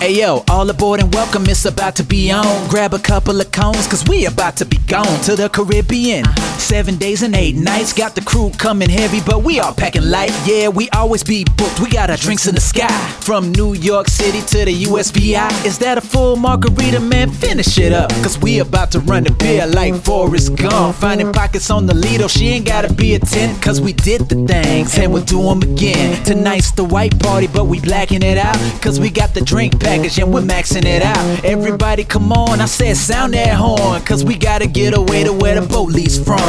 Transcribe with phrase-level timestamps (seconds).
[0.00, 2.68] Ayo, all aboard and welcome, it's about to be on.
[2.68, 6.24] Grab a couple of cones, cause we about to be gone to the Caribbean.
[6.58, 10.32] Seven days and eight nights, got the crew coming heavy, but we all packing light.
[10.44, 13.10] Yeah, we always be booked, we got our drinks in the sky.
[13.20, 15.64] From New York City to the USVI.
[15.64, 17.30] Is that a full margarita, man?
[17.30, 20.96] Finish it up, cause we about to run the beer like Forrest Gump.
[20.96, 24.46] Finding pockets on the Lido, she ain't gotta be a 10, cause we did the
[24.46, 26.22] things and we'll do them again.
[26.24, 30.18] Tonight's the white party, but we blacking it out, cause we got the drink package
[30.18, 31.44] and we're maxing it out.
[31.44, 35.54] Everybody come on, I said sound that horn, cause we gotta get away to where
[35.54, 36.47] the leaves from.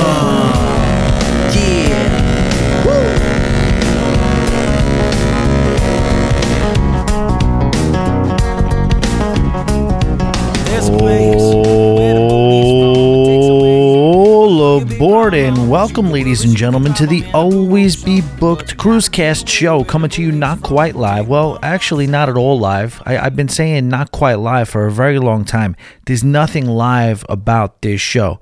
[15.50, 20.32] And welcome, ladies and gentlemen, to the Always Be Booked Cruisecast show coming to you
[20.32, 21.28] not quite live.
[21.28, 23.02] Well, actually, not at all live.
[23.06, 25.76] I, I've been saying not quite live for a very long time.
[26.06, 28.40] There's nothing live about this show.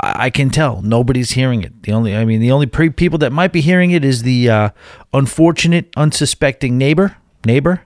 [0.00, 1.82] I can tell nobody's hearing it.
[1.82, 4.48] The only, I mean, the only pre- people that might be hearing it is the
[4.50, 4.70] uh,
[5.12, 7.16] unfortunate, unsuspecting neighbor.
[7.44, 7.82] Neighbor,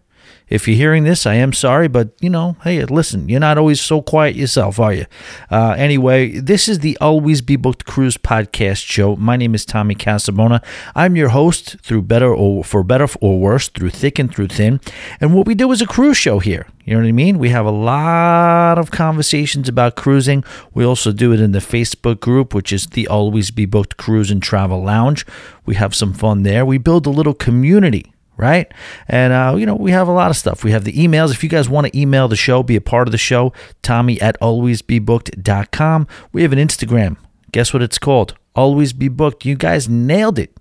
[0.49, 3.81] if you're hearing this, I am sorry, but you know, hey, listen, you're not always
[3.81, 5.07] so quiet yourself, are you?
[5.51, 9.17] Uh, anyway, this is the Always Be Booked Cruise podcast show.
[9.17, 10.63] My name is Tommy Casabona.
[10.95, 14.81] I'm your host through better or for better or worse, through thick and through thin.
[15.21, 16.67] And what we do is a cruise show here.
[16.85, 17.39] You know what I mean?
[17.39, 20.45] We have a lot of conversations about cruising.
[20.75, 24.31] We also do it in the Facebook group, which is the Always Be Booked Cruise
[24.31, 25.25] and Travel Lounge.
[25.65, 26.67] We have some fun there.
[26.67, 28.13] We build a little community
[28.43, 28.71] right?
[29.07, 30.65] And, uh, you know, we have a lot of stuff.
[30.65, 31.31] We have the emails.
[31.31, 34.21] If you guys want to email the show, be a part of the show, Tommy
[34.21, 36.09] at alwaysbebooked.com.
[36.33, 37.17] We have an Instagram.
[37.53, 38.35] Guess what it's called?
[38.55, 39.45] Always Be Booked.
[39.45, 40.57] You guys nailed it.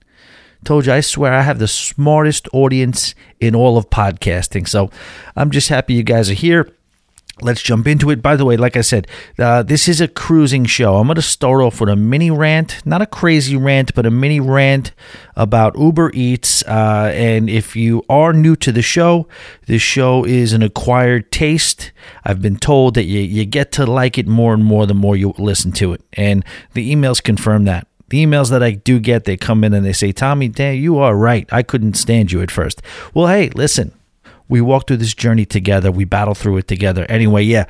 [0.63, 4.67] Told you, I swear, I have the smartest audience in all of podcasting.
[4.67, 4.91] So
[5.35, 6.69] I'm just happy you guys are here.
[7.41, 8.21] Let's jump into it.
[8.21, 9.07] By the way, like I said,
[9.39, 10.97] uh, this is a cruising show.
[10.97, 14.11] I'm going to start off with a mini rant, not a crazy rant, but a
[14.11, 14.91] mini rant
[15.35, 16.63] about Uber Eats.
[16.63, 19.27] Uh, and if you are new to the show,
[19.65, 21.91] this show is an acquired taste.
[22.23, 25.15] I've been told that you, you get to like it more and more the more
[25.15, 26.01] you listen to it.
[26.13, 27.87] And the emails confirm that.
[28.09, 30.97] The emails that I do get, they come in and they say, Tommy, damn, you
[30.97, 31.47] are right.
[31.51, 32.81] I couldn't stand you at first.
[33.13, 33.93] Well, hey, listen,
[34.51, 35.91] we walk through this journey together.
[35.91, 37.05] We battle through it together.
[37.09, 37.65] Anyway, yeah.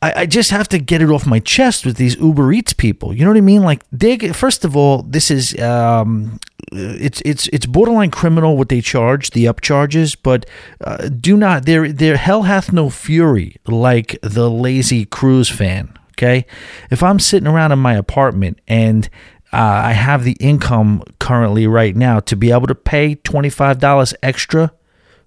[0.00, 3.12] I, I just have to get it off my chest with these Uber Eats people.
[3.12, 3.62] You know what I mean?
[3.62, 6.40] Like they first of all, this is um,
[6.72, 10.46] it's it's it's borderline criminal what they charge, the upcharges, but
[10.82, 15.92] uh, do not there there hell hath no fury like the lazy cruise fan.
[16.12, 16.46] Okay,
[16.90, 19.10] if I'm sitting around in my apartment and
[19.52, 23.80] uh, I have the income currently right now to be able to pay twenty five
[23.80, 24.72] dollars extra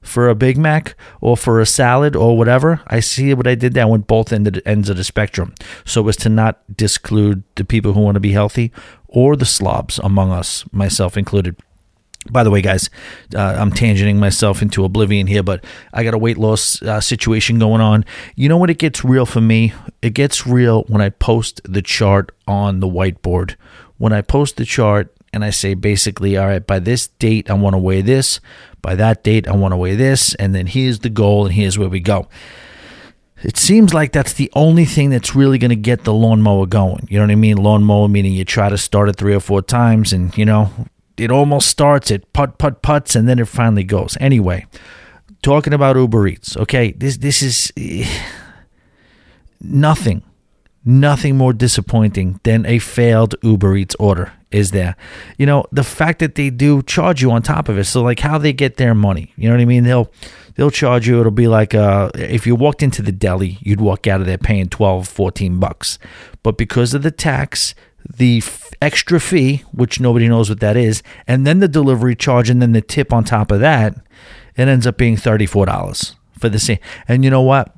[0.07, 2.81] for a Big Mac or for a salad or whatever.
[2.87, 3.83] I see what I did there.
[3.83, 5.53] I went both end ends of the spectrum
[5.85, 8.71] so as to not disclude the people who want to be healthy
[9.07, 11.55] or the slobs among us, myself included.
[12.29, 12.89] By the way, guys,
[13.33, 15.63] uh, I'm tangenting myself into oblivion here, but
[15.93, 18.03] I got a weight loss uh, situation going on.
[18.35, 19.73] You know when it gets real for me?
[20.01, 23.55] It gets real when I post the chart on the whiteboard.
[23.97, 27.53] When I post the chart and I say basically, all right, by this date, I
[27.53, 28.39] want to weigh this.
[28.81, 30.33] By that date, I want to weigh this.
[30.35, 32.27] And then here's the goal, and here's where we go.
[33.43, 37.07] It seems like that's the only thing that's really going to get the lawnmower going.
[37.09, 37.57] You know what I mean?
[37.57, 40.71] Lawnmower meaning you try to start it three or four times, and you know
[41.17, 44.17] it almost starts, it put put puts, and then it finally goes.
[44.19, 44.65] Anyway,
[45.43, 46.57] talking about Uber Eats.
[46.57, 47.71] Okay, this this is
[49.61, 50.23] nothing,
[50.83, 54.33] nothing more disappointing than a failed Uber Eats order.
[54.51, 54.95] Is there?
[55.37, 57.83] You know the fact that they do charge you on top of it.
[57.83, 59.33] So like how they get their money.
[59.35, 59.83] You know what I mean?
[59.83, 60.11] They'll
[60.55, 61.19] they'll charge you.
[61.19, 64.37] It'll be like uh, if you walked into the deli, you'd walk out of there
[64.37, 65.99] paying 12, 14 bucks.
[66.43, 67.75] But because of the tax,
[68.09, 72.49] the f- extra fee, which nobody knows what that is, and then the delivery charge,
[72.49, 73.95] and then the tip on top of that,
[74.55, 76.79] it ends up being $34 for the same.
[77.07, 77.73] And you know what?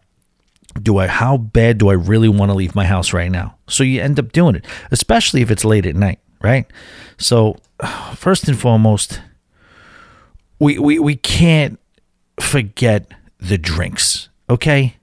[0.81, 3.55] do I how bad do I really want to leave my house right now?
[3.67, 6.65] So you end up doing it, especially if it's late at night, right?
[7.17, 7.57] So
[8.15, 9.21] first and foremost,
[10.59, 11.79] we we we can't
[12.39, 14.95] forget the drinks, okay?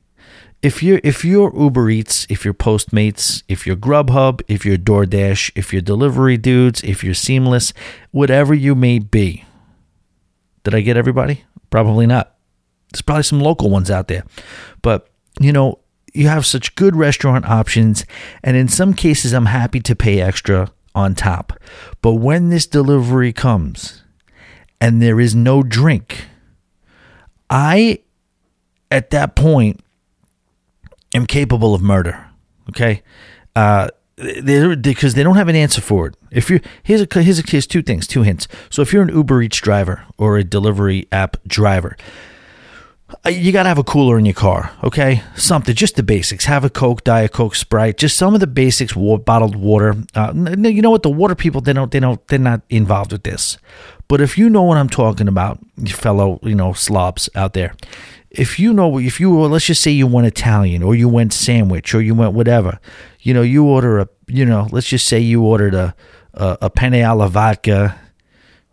[0.63, 5.53] If you're if you're Uber Eats, if you're Postmates, if you're Grubhub, if you're DoorDash,
[5.55, 7.73] if you're delivery dudes, if you're Seamless,
[8.11, 9.45] whatever you may be,
[10.65, 11.45] did I get everybody?
[11.71, 12.35] Probably not.
[12.93, 14.25] There's probably some local ones out there,
[14.83, 15.81] but you know,
[16.15, 18.05] you have such good restaurant options,
[18.43, 21.53] and in some cases, I'm happy to pay extra on top.
[22.03, 24.03] But when this delivery comes
[24.81, 26.27] and there is no drink,
[27.49, 28.01] I
[28.91, 29.81] at that point
[31.15, 32.27] am capable of murder.
[32.71, 33.03] Okay,
[33.55, 36.17] uh, because they don't have an answer for it.
[36.33, 38.49] If you here's a here's a here's two things, two hints.
[38.71, 41.97] So if you're an Uber Eats driver or a delivery app driver,
[43.29, 45.23] you got to have a cooler in your car, okay?
[45.37, 46.45] Something, just the basics.
[46.47, 48.95] Have a Coke, Diet Coke, Sprite, just some of the basics.
[48.95, 49.95] Bottled water.
[50.15, 51.03] Uh, you know what?
[51.03, 53.59] The water people, they don't, they don't, they're not involved with this.
[54.09, 57.75] But if you know what I'm talking about, you fellow, you know, slobs out there,
[58.31, 61.95] if you know, if you, let's just say you went Italian or you went sandwich
[61.95, 62.81] or you went whatever,
[63.21, 65.95] you know, you order a, you know, let's just say you ordered a,
[66.35, 67.99] a, a penne alla vodka,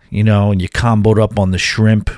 [0.09, 2.09] you know, and you comboed up on the shrimp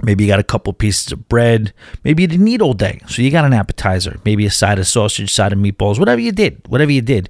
[0.00, 1.72] Maybe you got a couple pieces of bread.
[2.04, 4.20] Maybe you didn't eat all day, so you got an appetizer.
[4.24, 7.28] Maybe a side of sausage, side of meatballs, whatever you did, whatever you did.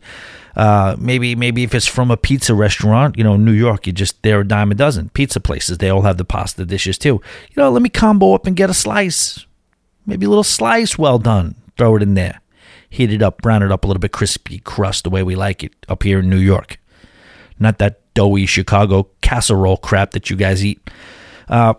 [0.55, 4.23] Uh, maybe maybe if it's from a pizza restaurant, you know, New York, you just
[4.23, 5.09] they're a dime a dozen.
[5.11, 7.23] Pizza places, they all have the pasta dishes too.
[7.51, 9.47] You know, let me combo up and get a slice.
[10.05, 11.55] Maybe a little slice, well done.
[11.77, 12.41] Throw it in there.
[12.91, 15.63] Heat it up, brown it up a little bit crispy crust the way we like
[15.63, 16.81] it up here in New York.
[17.61, 20.81] Not that doughy Chicago casserole crap that you guys eat.
[21.49, 21.75] Uh,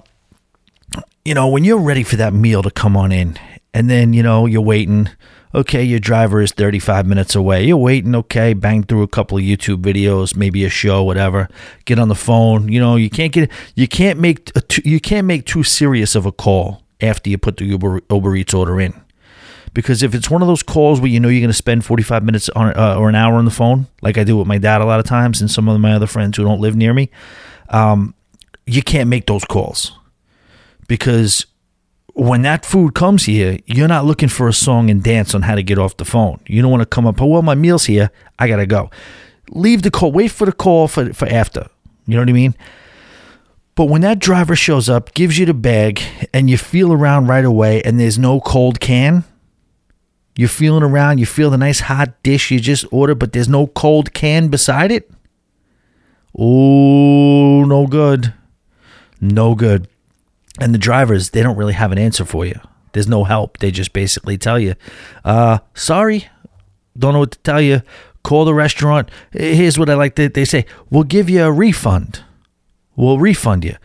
[1.30, 3.38] you know, when you're ready for that meal to come on in,
[3.72, 5.10] and then, you know, you're waiting.
[5.54, 7.66] Okay, your driver is 35 minutes away.
[7.66, 11.48] You're waiting, okay, bang through a couple of YouTube videos, maybe a show, whatever.
[11.86, 12.72] Get on the phone.
[12.72, 16.26] You know, you can't get you can't make too, you can't make too serious of
[16.26, 19.00] a call after you put the Uber Uber Eats order in.
[19.72, 22.24] Because if it's one of those calls where you know you're going to spend 45
[22.24, 24.82] minutes on uh, or an hour on the phone, like I do with my dad
[24.82, 27.12] a lot of times and some of my other friends who don't live near me,
[27.70, 28.16] um,
[28.66, 29.99] you can't make those calls
[30.90, 31.46] because
[32.14, 35.56] when that food comes here, you're not looking for a song and dance on how
[35.56, 36.42] to get off the phone.
[36.48, 38.12] You don't want to come up, oh, well, my meal's here.
[38.38, 38.90] I got to go.
[39.52, 41.68] Leave the call, wait for the call for, for after.
[42.06, 42.56] You know what I mean?
[43.76, 46.02] But when that driver shows up, gives you the bag,
[46.34, 49.24] and you feel around right away, and there's no cold can,
[50.36, 53.68] you're feeling around, you feel the nice hot dish you just ordered, but there's no
[53.68, 55.10] cold can beside it.
[56.38, 58.34] Oh, no good.
[59.22, 59.88] No good.
[60.60, 62.60] And the drivers, they don't really have an answer for you.
[62.94, 63.60] There's no help.
[63.60, 64.76] They just basically tell you,
[65.24, 66.28] uh, sorry,
[66.98, 67.82] don't know what to tell you.
[68.24, 69.10] Call the restaurant.
[69.32, 72.24] Here's what I like to they say, we'll give you a refund.
[72.96, 73.78] We'll refund you.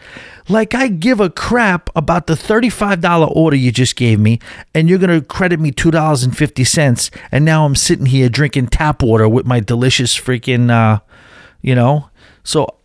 [0.49, 4.41] Like I give a crap about the $35 order you just gave me,
[4.75, 9.47] and you're gonna credit me $2.50, and now I'm sitting here drinking tap water with
[9.47, 10.99] my delicious freaking uh,
[11.62, 12.11] you know.
[12.43, 12.77] So,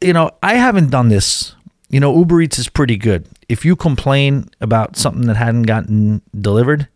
[0.00, 1.54] you know, I haven't done this
[1.94, 3.28] you know, Uber Eats is pretty good.
[3.48, 6.88] If you complain about something that hadn't gotten delivered,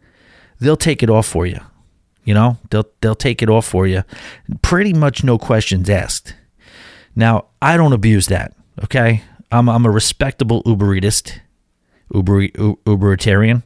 [0.59, 1.61] they'll take it off for you.
[2.25, 4.03] You know, they'll they'll take it off for you.
[4.61, 6.35] Pretty much no questions asked.
[7.15, 8.57] Now, I don't abuse that.
[8.83, 9.23] Okay,
[9.53, 11.43] I'm I'm a respectable Uber Eatist,
[12.13, 13.63] Uber Uberitarian.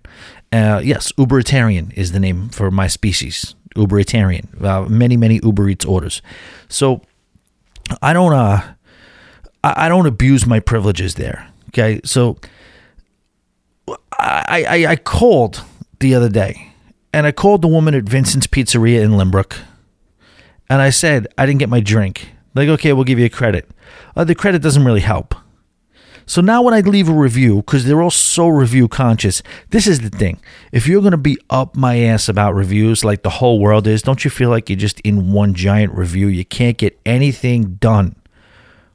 [0.53, 3.55] Uh, yes, Uberitarian is the name for my species.
[3.75, 4.63] Uberitarian.
[4.63, 6.21] Uh, many many Uber Eats orders.
[6.69, 7.01] So
[8.03, 8.75] I don't uh
[9.65, 11.49] I, don't abuse my privileges there.
[11.69, 12.39] Okay, so
[14.19, 15.63] I, I I called
[16.01, 16.73] the other day,
[17.13, 19.59] and I called the woman at Vincent's Pizzeria in Lynbrook,
[20.69, 22.33] and I said I didn't get my drink.
[22.55, 23.71] Like, okay, we'll give you a credit.
[24.15, 25.35] Uh, the credit doesn't really help.
[26.27, 30.01] So now when I leave a review, because they're all so review conscious, this is
[30.01, 30.41] the thing.
[30.71, 34.03] If you're going to be up my ass about reviews like the whole world is,
[34.03, 36.29] don't you feel like you're just in one giant review?
[36.29, 38.17] You can't get anything done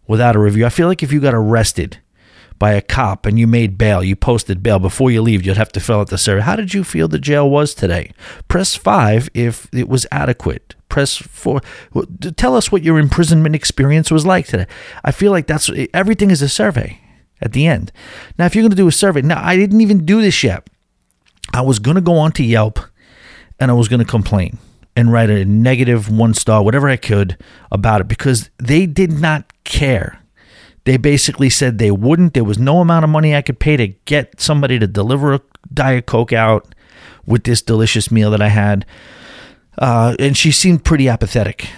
[0.08, 0.66] without a review.
[0.66, 2.00] I feel like if you got arrested
[2.60, 5.72] by a cop and you made bail, you posted bail before you leave, you'd have
[5.74, 6.42] to fill out the survey.
[6.42, 8.12] How did you feel the jail was today?
[8.48, 10.76] Press five if it was adequate.
[10.90, 11.62] Press four.
[12.38, 14.68] Tell us what your imprisonment experience was like today.
[15.04, 17.00] I feel like that's eh, everything is a survey
[17.42, 17.92] at the end.
[18.40, 20.68] Now, if you're going to do a survey, now I didn't even do this yet.
[21.54, 22.80] I was going to go on to Yelp
[23.60, 24.58] and I was going to complain
[24.98, 27.38] and write a negative one star, whatever I could
[27.72, 30.20] about it because they did not care.
[30.86, 32.34] They basically said they wouldn't.
[32.34, 35.42] There was no amount of money I could pay to get somebody to deliver a
[35.72, 36.74] Diet Coke out
[37.28, 38.88] with this delicious meal that I had.
[39.78, 41.70] Uh, and she seemed pretty apathetic.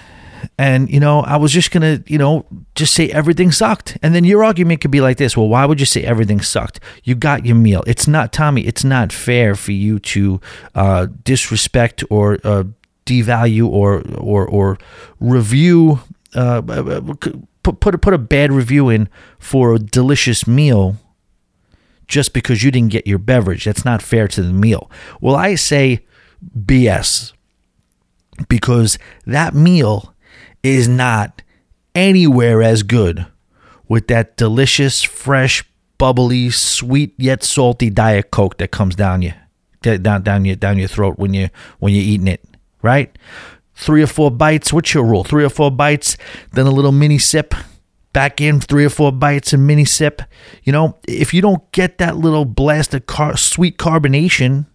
[0.58, 2.46] And, you know, I was just going to, you know,
[2.76, 3.98] just say everything sucked.
[4.02, 6.80] And then your argument could be like this well, why would you say everything sucked?
[7.04, 7.84] You got your meal.
[7.86, 10.40] It's not, Tommy, it's not fair for you to
[10.76, 12.64] uh, disrespect or uh,
[13.10, 14.78] devalue or or or
[15.20, 16.00] review
[16.36, 16.62] uh,
[17.64, 20.98] put put a, put a bad review in for a delicious meal
[22.08, 23.66] just because you didn't get your beverage.
[23.66, 24.90] That's not fair to the meal.
[25.22, 26.06] Well, I say
[26.58, 27.34] BS
[28.48, 30.14] because that meal
[30.64, 31.42] is not
[31.96, 33.26] anywhere as good
[33.88, 35.64] with that delicious fresh
[35.98, 39.34] bubbly, sweet yet salty Diet Coke that comes down you
[39.82, 41.50] down down your down your throat when you
[41.80, 42.44] when you're eating it,
[42.82, 43.16] right?
[43.76, 44.74] Three or four bites.
[44.74, 45.24] What's your rule?
[45.24, 46.18] Three or four bites,
[46.52, 47.54] then a little mini sip.
[48.12, 50.24] Back in three or four bites and mini sip.
[50.64, 54.66] You know, if you don't get that little blast of car- sweet carbonation,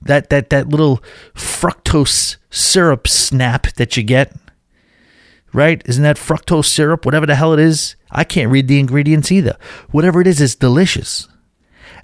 [0.00, 1.02] that that that little
[1.34, 4.32] fructose syrup snap that you get,
[5.52, 5.82] right?
[5.86, 7.04] Isn't that fructose syrup?
[7.04, 9.56] Whatever the hell it is, I can't read the ingredients either.
[9.90, 11.28] Whatever it is, it's delicious.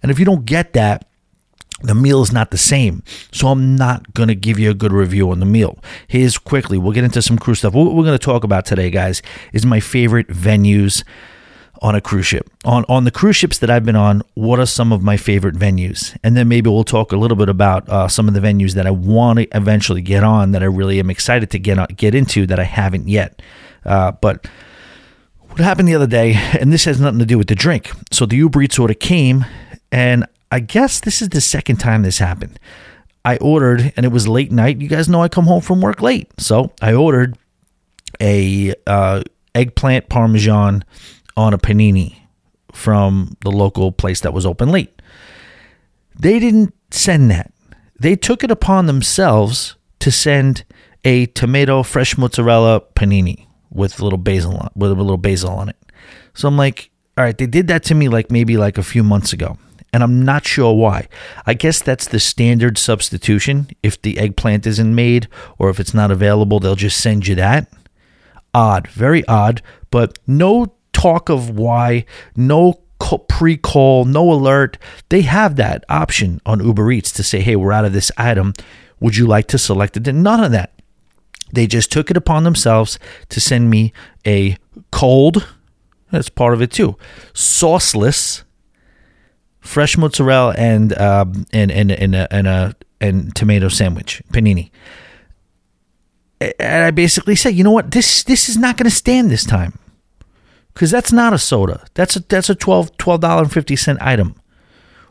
[0.03, 1.07] And if you don't get that,
[1.83, 3.03] the meal is not the same.
[3.33, 5.79] So I'm not going to give you a good review on the meal.
[6.09, 7.75] Here's quickly, we'll get into some cruise stuff.
[7.75, 11.05] What we're going to talk about today, guys, is my favorite venues
[11.83, 12.49] on a cruise ship.
[12.65, 15.57] On on the cruise ships that I've been on, what are some of my favorite
[15.57, 16.17] venues?
[16.23, 18.87] And then maybe we'll talk a little bit about uh, some of the venues that
[18.87, 22.15] I want to eventually get on that I really am excited to get on, get
[22.15, 23.43] into that I haven't yet.
[23.85, 24.47] Uh, but
[25.49, 27.91] what happened the other day, and this has nothing to do with the drink.
[28.11, 29.45] So the Uber Eats order came,
[29.93, 32.61] and I guess this is the second time this happened.
[33.25, 34.81] I ordered, and it was late night.
[34.81, 37.37] You guys know I come home from work late, so I ordered
[38.21, 39.25] a uh,
[39.57, 40.85] eggplant parmesan
[41.37, 42.19] on a panini
[42.71, 45.03] from the local place that was open late.
[46.17, 47.53] They didn't send that.
[47.99, 50.65] They took it upon themselves to send
[51.03, 55.69] a tomato fresh mozzarella panini with a little basil on, with a little basil on
[55.69, 55.77] it.
[56.33, 59.03] So I'm like, all right, they did that to me like maybe like a few
[59.03, 59.59] months ago
[59.95, 61.07] and I'm not sure why.
[61.47, 63.69] I guess that's the standard substitution.
[63.81, 67.73] If the eggplant isn't made or if it's not available, they'll just send you that.
[68.53, 72.81] Odd, very odd, but no talk of why, no
[73.29, 74.79] pre call, no alert.
[75.11, 78.53] They have that option on Uber Eats to say, hey, we're out of this item.
[78.99, 80.13] Would you like to select it?
[80.13, 80.73] None of that.
[81.53, 82.99] They just took it upon themselves
[83.29, 83.93] to send me
[84.27, 84.57] a
[84.91, 85.47] cold,
[86.11, 86.97] that's part of it too,
[87.33, 88.44] sauceless
[89.65, 94.71] fresh mozzarella and um, and and and a, and a and tomato sandwich panini.
[96.41, 99.45] And I basically said, you know what, this this is not going to stand this
[99.45, 99.79] time,
[100.75, 101.85] because that's not a soda.
[101.95, 104.37] That's a that's a twelve twelve dollar and fifty cent item.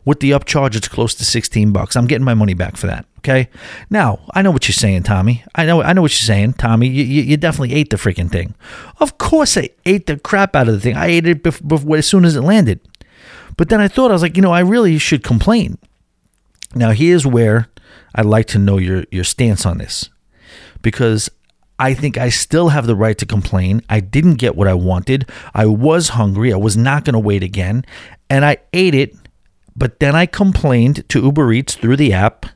[0.04, 1.96] With the upcharge, it's close to sixteen bucks.
[1.96, 3.06] I'm getting my money back for that.
[3.18, 3.48] Okay.
[3.88, 5.42] Now I know what you're saying, Tommy.
[5.54, 6.88] I know I know what you're saying, Tommy.
[6.88, 8.54] You, you, you definitely ate the freaking thing.
[9.00, 10.94] Of course, I ate the crap out of the thing.
[10.94, 12.80] I ate it before, as soon as it landed.
[13.56, 15.78] But then I thought, I was like, you know, I really should complain.
[16.74, 17.68] Now, here's where
[18.14, 20.10] I'd like to know your, your stance on this
[20.82, 21.30] because
[21.78, 23.82] I think I still have the right to complain.
[23.88, 25.28] I didn't get what I wanted.
[25.54, 26.52] I was hungry.
[26.52, 27.84] I was not going to wait again.
[28.30, 29.16] And I ate it.
[29.76, 32.46] But then I complained to Uber Eats through the app.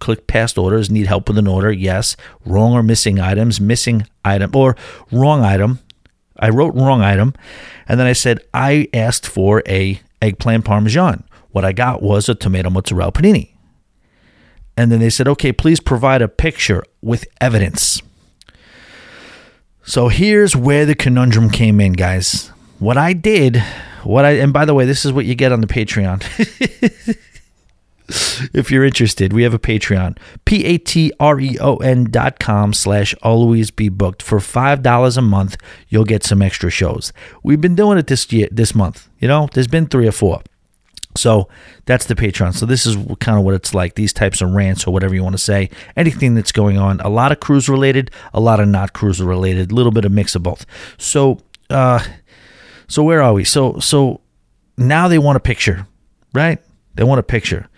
[0.00, 1.72] Click past orders, need help with an order.
[1.72, 2.14] Yes.
[2.44, 4.76] Wrong or missing items, missing item, or
[5.10, 5.80] wrong item.
[6.38, 7.34] I wrote wrong item.
[7.88, 11.24] And then I said, I asked for a eggplant parmesan.
[11.50, 13.54] What I got was a tomato mozzarella panini.
[14.76, 18.00] And then they said, okay, please provide a picture with evidence.
[19.82, 22.52] So here's where the conundrum came in, guys.
[22.78, 23.56] What I did,
[24.04, 26.22] what I, and by the way, this is what you get on the Patreon.
[28.54, 30.16] if you're interested, we have a Patreon.
[30.46, 34.22] P-A-T-R-E-O-N dot com slash always be booked.
[34.22, 35.56] For five dollars a month,
[35.88, 37.12] you'll get some extra shows.
[37.42, 39.08] We've been doing it this year this month.
[39.18, 40.42] You know, there's been three or four.
[41.16, 41.48] So
[41.84, 42.54] that's the Patreon.
[42.54, 43.94] So this is kind of what it's like.
[43.94, 45.68] These types of rants or whatever you want to say.
[45.96, 47.00] Anything that's going on.
[47.00, 50.12] A lot of cruise related, a lot of not cruise related, a little bit of
[50.12, 50.64] mix of both.
[50.96, 52.02] So uh
[52.86, 53.44] so where are we?
[53.44, 54.20] So so
[54.78, 55.86] now they want a picture,
[56.32, 56.60] right?
[56.98, 57.68] They want a picture.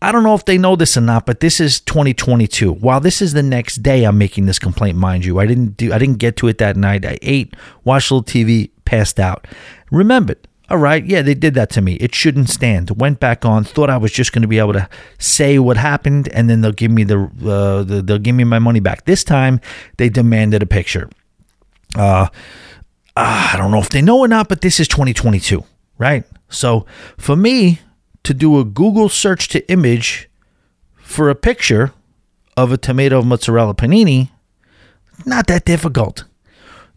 [0.00, 2.70] I don't know if they know this or not, but this is 2022.
[2.70, 5.40] While this is the next day I'm making this complaint, mind you.
[5.40, 7.04] I didn't do I didn't get to it that night.
[7.04, 9.48] I ate, watched a little TV, passed out.
[9.90, 10.38] Remembered.
[10.70, 11.94] All right, yeah, they did that to me.
[11.94, 12.92] It shouldn't stand.
[13.00, 16.28] Went back on, thought I was just going to be able to say what happened,
[16.28, 19.04] and then they'll give me the, uh, the they'll give me my money back.
[19.04, 19.60] This time,
[19.96, 21.10] they demanded a picture.
[21.96, 22.28] Uh,
[23.16, 25.64] uh, I don't know if they know or not, but this is 2022,
[25.98, 26.22] right?
[26.50, 26.86] So
[27.18, 27.80] for me,
[28.24, 30.28] to do a Google search to image
[30.96, 31.92] for a picture
[32.56, 34.30] of a tomato mozzarella panini,
[35.24, 36.24] not that difficult.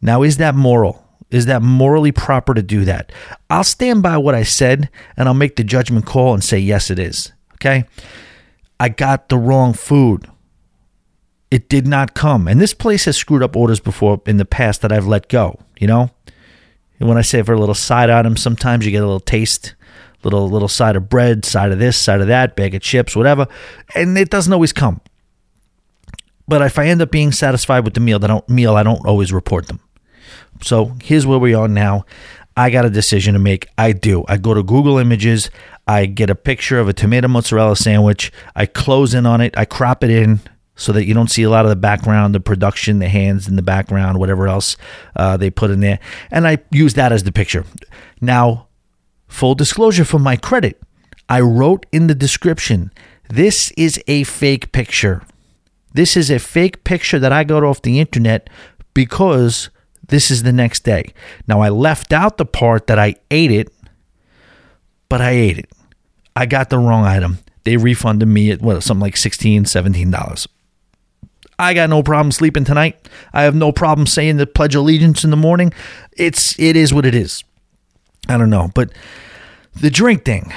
[0.02, 1.04] Now, is that moral?
[1.30, 3.12] Is that morally proper to do that?
[3.50, 6.90] I'll stand by what I said and I'll make the judgment call and say, yes,
[6.90, 7.34] it is.
[7.56, 7.86] Okay.
[8.80, 10.26] I got the wrong food.
[11.52, 12.48] It did not come.
[12.48, 15.60] And this place has screwed up orders before in the past that I've let go,
[15.80, 16.12] you know?
[17.00, 19.76] And when I say for a little side item, sometimes you get a little taste
[20.24, 23.48] little little side of bread, side of this, side of that, bag of chips, whatever,
[23.96, 25.02] and it doesn't always come.
[26.48, 29.06] But if I end up being satisfied with the meal, that don't meal, I don't
[29.06, 29.80] always report them.
[30.62, 32.06] So here's where we are now.
[32.56, 33.68] I got a decision to make.
[33.78, 34.26] I do.
[34.28, 35.52] I go to Google Images.
[35.88, 38.32] I get a picture of a tomato mozzarella sandwich.
[38.56, 39.56] I close in on it.
[39.58, 40.40] I crop it in
[40.76, 43.56] so that you don't see a lot of the background, the production, the hands in
[43.56, 44.78] the background, whatever else
[45.16, 46.00] uh, they put in there.
[46.32, 47.66] And I use that as the picture.
[48.22, 48.67] Now,
[49.28, 50.82] full disclosure for my credit,
[51.30, 52.92] I wrote in the description
[53.30, 55.24] this is a fake picture.
[55.94, 58.50] This is a fake picture that I got off the internet
[58.94, 59.70] because
[60.08, 61.14] this is the next day.
[61.48, 63.74] Now, I left out the part that I ate it,
[65.10, 65.70] but I ate it.
[66.36, 67.40] I got the wrong item.
[67.64, 70.48] They refunded me at what, something like $16, $17.
[71.60, 73.10] I got no problem sleeping tonight.
[73.34, 75.74] I have no problem saying the Pledge of Allegiance in the morning.
[76.14, 77.44] It's it is what it is.
[78.30, 78.92] I don't know, but
[79.76, 80.52] the drink thing,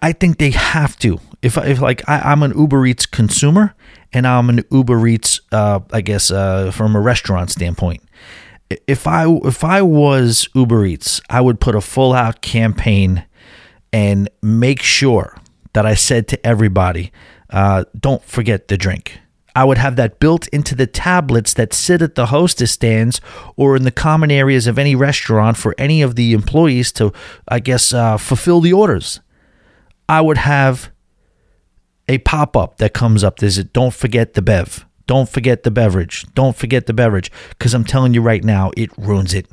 [0.00, 1.18] I think they have to.
[1.42, 3.74] If if like I, am an Uber Eats consumer
[4.12, 8.02] and I'm an Uber Eats, uh, I guess uh, from a restaurant standpoint,
[8.86, 13.24] if I if I was Uber Eats, I would put a full out campaign
[13.92, 15.36] and make sure
[15.74, 17.12] that I said to everybody,
[17.50, 19.18] uh, don't forget the drink.
[19.54, 23.20] I would have that built into the tablets that sit at the hostess stands
[23.56, 27.12] or in the common areas of any restaurant for any of the employees to,
[27.48, 29.20] I guess, uh, fulfill the orders.
[30.08, 30.90] I would have
[32.08, 33.38] a pop up that comes up.
[33.38, 34.86] There's a don't forget the bev.
[35.06, 36.24] Don't forget the beverage.
[36.34, 37.30] Don't forget the beverage.
[37.50, 39.46] Because I'm telling you right now, it ruins it.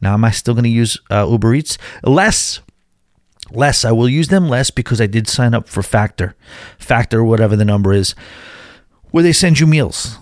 [0.00, 1.78] Now, am I still going to use uh, Uber Eats?
[2.02, 2.60] Less
[3.52, 3.84] less.
[3.84, 6.34] I will use them less because I did sign up for Factor,
[6.78, 8.14] Factor, whatever the number is
[9.10, 10.18] where they send you meals.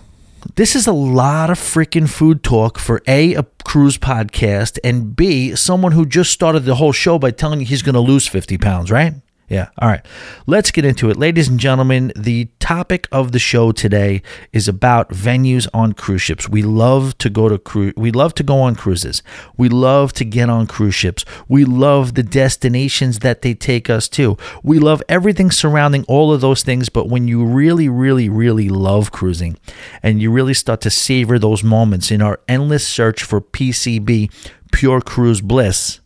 [0.55, 5.55] This is a lot of freaking food talk for A, a cruise podcast, and B,
[5.55, 8.57] someone who just started the whole show by telling you he's going to lose 50
[8.59, 9.15] pounds, right?
[9.47, 9.69] Yeah.
[9.77, 10.03] All right.
[10.47, 11.17] Let's get into it.
[11.17, 16.49] Ladies and gentlemen, the topic of the show today is about venues on cruise ships.
[16.49, 19.21] We love to go to cruise we love to go on cruises.
[19.55, 21.25] We love to get on cruise ships.
[21.47, 24.35] We love the destinations that they take us to.
[24.63, 29.11] We love everything surrounding all of those things, but when you really really really love
[29.11, 29.57] cruising
[30.01, 34.31] and you really start to savor those moments in our endless search for PCB,
[34.71, 35.99] pure cruise bliss,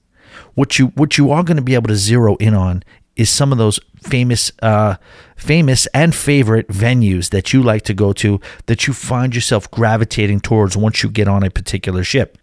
[0.56, 2.84] what you what you are going to be able to zero in on
[3.20, 4.96] is some of those famous uh,
[5.36, 10.40] famous and favorite venues that you like to go to that you find yourself gravitating
[10.40, 12.38] towards once you get on a particular ship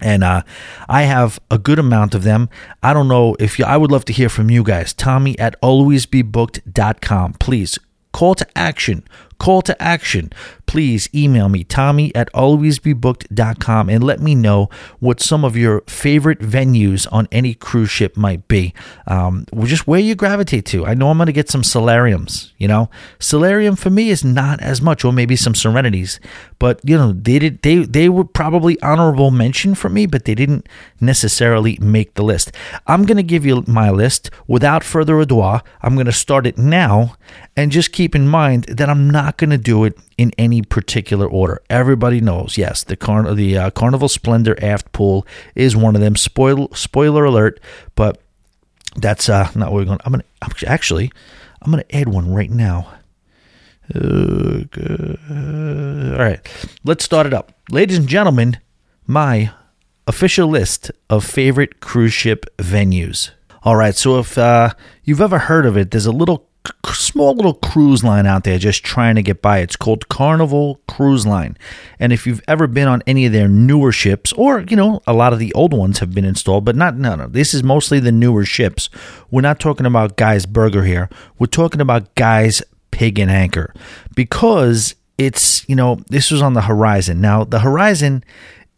[0.00, 0.42] and uh,
[0.88, 2.48] I have a good amount of them.
[2.82, 4.92] I don't know if you, I would love to hear from you guys.
[4.92, 7.34] Tommy at alwaysbebooked.com.
[7.34, 7.78] Please
[8.12, 9.04] call to action.
[9.44, 10.32] Call to action
[10.74, 16.40] please email me, Tommy at alwaysbebooked.com, and let me know what some of your favorite
[16.40, 18.74] venues on any cruise ship might be.
[19.06, 20.84] Um, just where you gravitate to.
[20.84, 22.90] I know I'm going to get some solariums, you know.
[23.20, 26.18] Solarium for me is not as much, or maybe some serenities,
[26.58, 30.34] but, you know, they did they they were probably honorable mention for me, but they
[30.34, 30.68] didn't
[31.00, 32.50] necessarily make the list.
[32.88, 35.34] I'm going to give you my list without further ado.
[35.34, 37.14] I'm going to start it now,
[37.56, 41.26] and just keep in mind that I'm not going to do it in any particular
[41.26, 41.60] order.
[41.68, 46.16] Everybody knows, yes, the Car- the uh, Carnival Splendor aft pool is one of them.
[46.16, 47.60] Spoil spoiler alert,
[47.94, 48.20] but
[48.96, 50.00] that's uh, not what we're going.
[50.04, 50.24] I'm gonna
[50.66, 51.10] actually,
[51.62, 52.92] I'm gonna add one right now.
[53.94, 54.64] Uh,
[55.30, 56.40] all right,
[56.84, 58.58] let's start it up, ladies and gentlemen.
[59.06, 59.50] My
[60.06, 63.30] official list of favorite cruise ship venues.
[63.62, 64.70] All right, so if uh,
[65.02, 66.48] you've ever heard of it, there's a little
[66.94, 69.58] small little cruise line out there just trying to get by.
[69.58, 71.56] It's called Carnival Cruise Line.
[71.98, 75.12] And if you've ever been on any of their newer ships, or, you know, a
[75.12, 77.26] lot of the old ones have been installed, but not, no, no.
[77.26, 78.88] This is mostly the newer ships.
[79.30, 81.08] We're not talking about Guy's Burger here.
[81.38, 83.74] We're talking about Guy's Pig and Anchor
[84.14, 87.20] because it's, you know, this was on the Horizon.
[87.20, 88.24] Now, the Horizon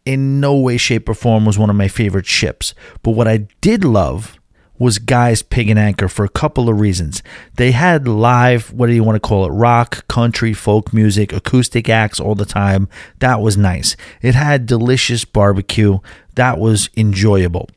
[0.05, 2.73] in no way, shape, or form was one of my favorite ships.
[3.03, 4.39] But what I did love
[4.79, 7.23] was Guy's Pig and Anchor for a couple of reasons.
[7.55, 11.89] They had live, what do you want to call it, rock, country, folk music, acoustic
[11.89, 12.87] acts all the time.
[13.19, 13.95] That was nice.
[14.21, 15.99] It had delicious barbecue.
[16.35, 17.69] That was enjoyable.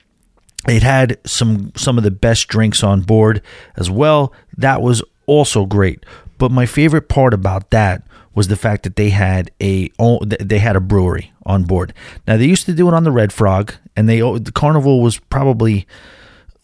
[0.68, 3.40] It had some some of the best drinks on board
[3.76, 4.32] as well.
[4.58, 6.04] That was also great.
[6.36, 8.02] But my favorite part about that
[8.34, 11.94] was the fact that they had a they had a brewery on board.
[12.26, 15.18] Now they used to do it on the Red Frog, and they the Carnival was
[15.18, 15.86] probably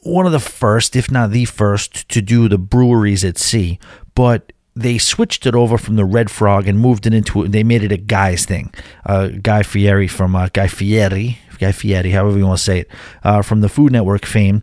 [0.07, 3.79] one of the first, if not the first, to do the breweries at sea,
[4.15, 7.83] but they switched it over from the Red Frog and moved it into they made
[7.83, 8.73] it a Guy's thing.
[9.05, 12.91] Uh, Guy Fieri from uh, Guy Fieri, Guy Fieri, however you want to say it,
[13.25, 14.63] uh, from the Food Network fame,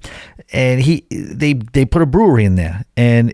[0.51, 3.34] and he they they put a brewery in there, and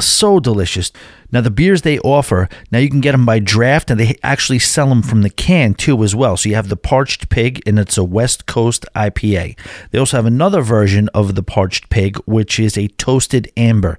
[0.00, 0.92] so delicious.
[1.30, 4.58] Now the beers they offer, now you can get them by draft, and they actually
[4.58, 6.36] sell them from the can too as well.
[6.36, 9.58] So you have the Parched Pig, and it's a West Coast IPA.
[9.90, 13.98] They also have another version of the Parched Pig, which is a toasted amber.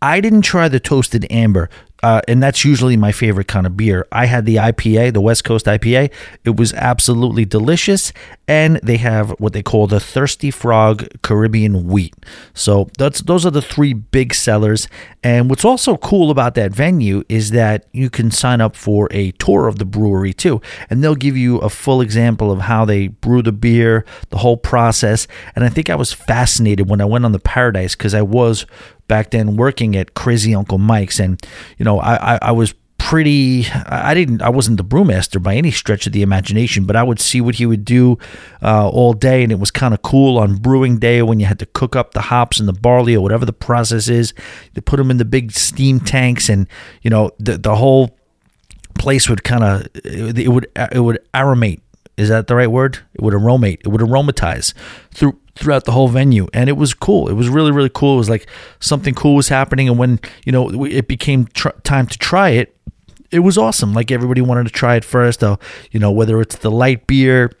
[0.00, 1.68] I didn't try the toasted amber
[2.02, 4.06] uh, and that's usually my favorite kind of beer.
[4.12, 6.12] I had the IPA, the West Coast IPA.
[6.44, 8.12] It was absolutely delicious,
[8.46, 12.14] and they have what they call the Thirsty Frog Caribbean Wheat.
[12.54, 14.88] So that's those are the three big sellers.
[15.24, 19.32] And what's also cool about that venue is that you can sign up for a
[19.32, 23.08] tour of the brewery too, and they'll give you a full example of how they
[23.08, 25.26] brew the beer, the whole process.
[25.56, 28.66] And I think I was fascinated when I went on the Paradise because I was
[29.08, 31.40] back then working at Crazy Uncle Mike's, and
[31.78, 35.70] you know, I, I, I was pretty i didn't i wasn't the brewmaster by any
[35.70, 38.18] stretch of the imagination but i would see what he would do
[38.62, 39.42] uh, all day.
[39.42, 42.12] And it was kind of cool on brewing day when you had to cook up
[42.12, 44.34] the hops and the barley or whatever the process is.
[44.74, 46.66] To put them in the big steam tanks and
[47.02, 48.16] you know the, the whole
[48.94, 51.80] place would kind of it would it would aromate
[52.18, 52.98] is that the right word?
[53.14, 54.74] It would aromate it would aromatize
[55.12, 56.46] through throughout the whole venue.
[56.52, 57.28] And it was cool.
[57.28, 58.14] It was really really cool.
[58.14, 58.46] It was like
[58.80, 59.88] something cool was happening.
[59.88, 62.74] And when you know it became tr- time to try it
[63.30, 63.92] it was awesome.
[63.92, 65.40] Like everybody wanted to try it first.
[65.40, 65.58] Though
[65.90, 67.52] you know whether it's the light beer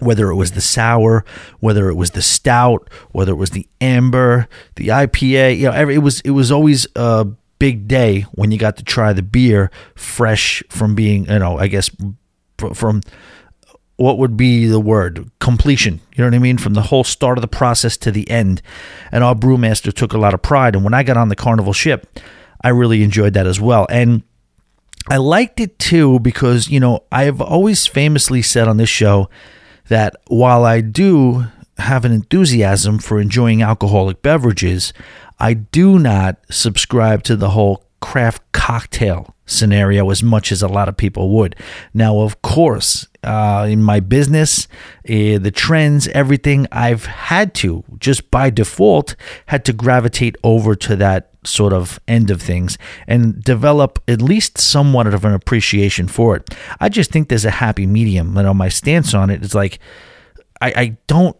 [0.00, 1.24] whether it was the sour,
[1.60, 5.94] whether it was the stout, whether it was the amber, the IPA, you know, every,
[5.94, 7.26] it was it was always a
[7.58, 11.68] big day when you got to try the beer fresh from being, you know, I
[11.68, 11.90] guess
[12.74, 13.00] from
[13.96, 15.30] what would be the word?
[15.38, 16.00] Completion.
[16.14, 16.58] You know what i mean?
[16.58, 18.60] From the whole start of the process to the end.
[19.12, 20.74] And our brewmaster took a lot of pride.
[20.74, 22.18] And when i got on the carnival ship
[22.62, 23.86] i really enjoyed that as well.
[23.90, 24.22] And
[25.08, 29.28] i liked it too because you know i've always famously said on this show
[29.88, 31.44] that while i do
[31.76, 34.94] have an enthusiasm for enjoying alcoholic beverages
[35.38, 40.90] i do not subscribe to the whole craft cocktail scenario as much as a lot
[40.90, 41.56] of people would.
[41.94, 44.68] Now, of course, uh, in my business,
[45.08, 50.96] uh, the trends, everything, I've had to, just by default, had to gravitate over to
[50.96, 56.36] that sort of end of things and develop at least somewhat of an appreciation for
[56.36, 56.54] it.
[56.78, 58.36] I just think there's a happy medium.
[58.36, 59.78] You know, my stance on it is like,
[60.60, 61.36] I, I don't,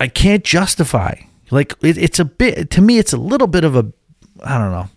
[0.00, 1.14] I can't justify.
[1.50, 3.92] Like, it, it's a bit, to me, it's a little bit of a,
[4.44, 4.90] I don't know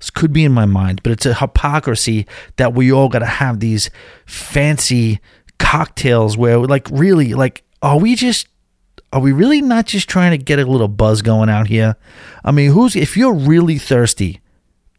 [0.00, 3.26] this could be in my mind, but it's a hypocrisy that we all got to
[3.26, 3.90] have these
[4.26, 5.20] fancy
[5.58, 8.48] cocktails where, like, really, like, are we just
[9.12, 11.96] are we really not just trying to get a little buzz going out here?
[12.44, 14.40] I mean, who's if you're really thirsty,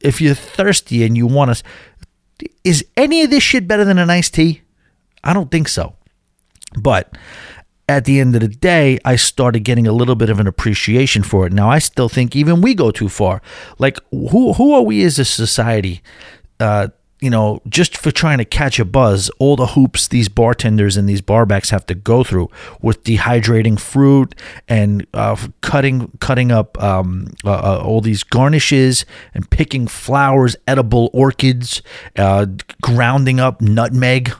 [0.01, 4.09] if you're thirsty and you want to, is any of this shit better than an
[4.09, 4.61] iced tea?
[5.23, 5.95] I don't think so.
[6.77, 7.15] But
[7.87, 11.23] at the end of the day, I started getting a little bit of an appreciation
[11.23, 11.53] for it.
[11.53, 13.41] Now, I still think even we go too far.
[13.79, 16.01] Like, who who are we as a society?
[16.59, 16.89] Uh,
[17.21, 21.07] you know, just for trying to catch a buzz, all the hoops these bartenders and
[21.07, 22.49] these barbacks have to go through
[22.81, 24.33] with dehydrating fruit
[24.67, 31.11] and uh, cutting cutting up um, uh, uh all these garnishes and picking flowers, edible
[31.13, 31.83] orchids,
[32.17, 32.47] uh,
[32.81, 34.33] grounding up nutmeg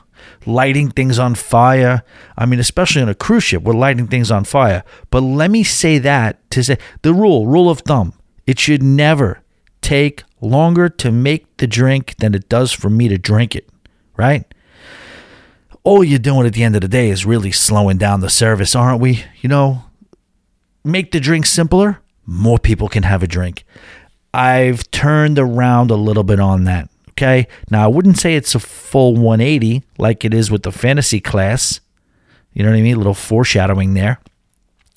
[0.46, 2.02] lighting things on fire.
[2.36, 4.84] I mean, especially on a cruise ship, we're lighting things on fire.
[5.10, 8.14] But let me say that to say the rule, rule of thumb,
[8.46, 9.40] it should never
[9.80, 13.68] take longer to make the drink than it does for me to drink it,
[14.16, 14.44] right?
[15.84, 18.74] All you're doing at the end of the day is really slowing down the service,
[18.74, 19.24] aren't we?
[19.40, 19.84] You know,
[20.84, 23.64] make the drink simpler, more people can have a drink.
[24.32, 26.88] I've turned around a little bit on that.
[27.12, 27.46] Okay.
[27.70, 31.80] Now, I wouldn't say it's a full 180 like it is with the fantasy class.
[32.52, 32.94] You know what I mean?
[32.96, 34.18] A little foreshadowing there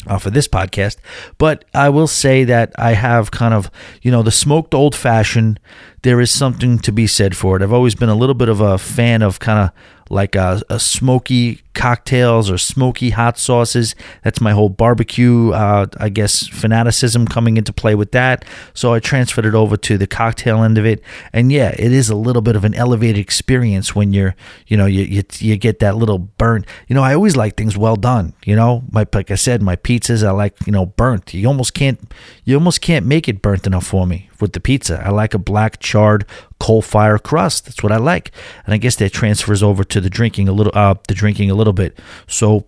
[0.08, 0.98] uh, off of this podcast.
[1.38, 3.70] But I will say that I have kind of,
[4.02, 5.60] you know, the smoked old fashioned.
[6.04, 7.62] There is something to be said for it.
[7.62, 9.72] I've always been a little bit of a fan of kind of
[10.10, 13.96] like a, a, smoky cocktails or smoky hot sauces.
[14.24, 18.46] That's my whole barbecue, uh, I guess, fanaticism coming into play with that.
[18.74, 21.02] So I transferred it over to the cocktail end of it,
[21.34, 24.36] and yeah, it is a little bit of an elevated experience when you're,
[24.68, 26.66] you know, you you, you get that little burnt.
[26.88, 28.34] You know, I always like things well done.
[28.46, 31.34] You know, my like I said, my pizzas I like you know burnt.
[31.34, 32.00] You almost can't
[32.44, 35.02] you almost can't make it burnt enough for me with the pizza.
[35.04, 36.24] I like a black charred
[36.60, 37.66] coal fire crust.
[37.66, 38.32] That's what I like.
[38.66, 41.56] And I guess that transfers over to the drinking a little uh the drinking a
[41.56, 41.98] little bit.
[42.28, 42.66] So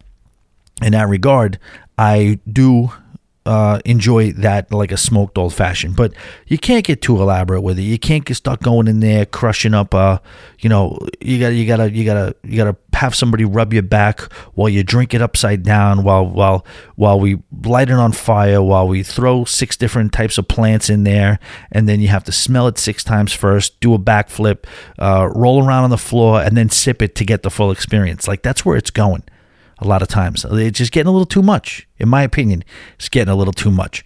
[0.81, 1.59] in that regard,
[1.97, 2.91] I do
[3.47, 5.95] uh, enjoy that like a smoked old fashioned.
[5.95, 6.13] But
[6.47, 7.83] you can't get too elaborate with it.
[7.83, 9.95] You can't get stuck going in there crushing up.
[9.95, 10.19] Uh,
[10.59, 14.21] you know, you got you gotta you gotta you gotta have somebody rub your back
[14.53, 16.03] while you drink it upside down.
[16.03, 18.61] While while while we light it on fire.
[18.61, 21.39] While we throw six different types of plants in there,
[21.71, 23.79] and then you have to smell it six times first.
[23.79, 24.65] Do a backflip,
[24.99, 28.27] uh, roll around on the floor, and then sip it to get the full experience.
[28.27, 29.23] Like that's where it's going
[29.79, 30.45] a lot of times.
[30.49, 32.63] It's just getting a little too much, in my opinion.
[32.95, 34.03] It's getting a little too much.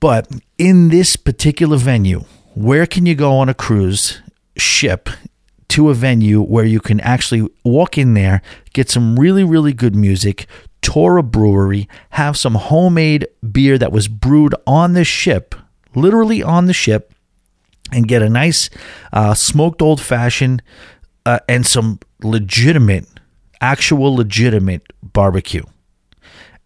[0.00, 4.20] But in this particular venue, where can you go on a cruise
[4.56, 5.08] ship
[5.68, 9.94] to a venue where you can actually walk in there, get some really, really good
[9.94, 10.46] music,
[10.80, 15.54] tour a brewery, have some homemade beer that was brewed on the ship,
[15.94, 17.12] literally on the ship,
[17.92, 18.70] and get a nice
[19.12, 20.62] uh, smoked old fashioned
[21.26, 23.06] uh, and some legitimate
[23.60, 25.64] actual legitimate barbecue.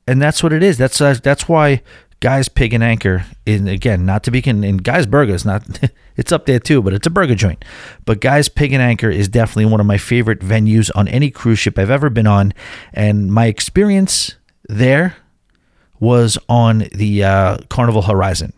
[0.07, 0.78] And that's what it is.
[0.78, 1.83] That's uh, that's why
[2.20, 5.62] Guy's Pig and Anchor in again not to be con- in Guy's Burger is not
[6.16, 7.64] it's up there too, but it's a burger joint.
[8.05, 11.59] But Guy's Pig and Anchor is definitely one of my favorite venues on any cruise
[11.59, 12.52] ship I've ever been on,
[12.92, 14.37] and my experience
[14.68, 15.16] there
[15.98, 18.52] was on the uh, Carnival Horizon.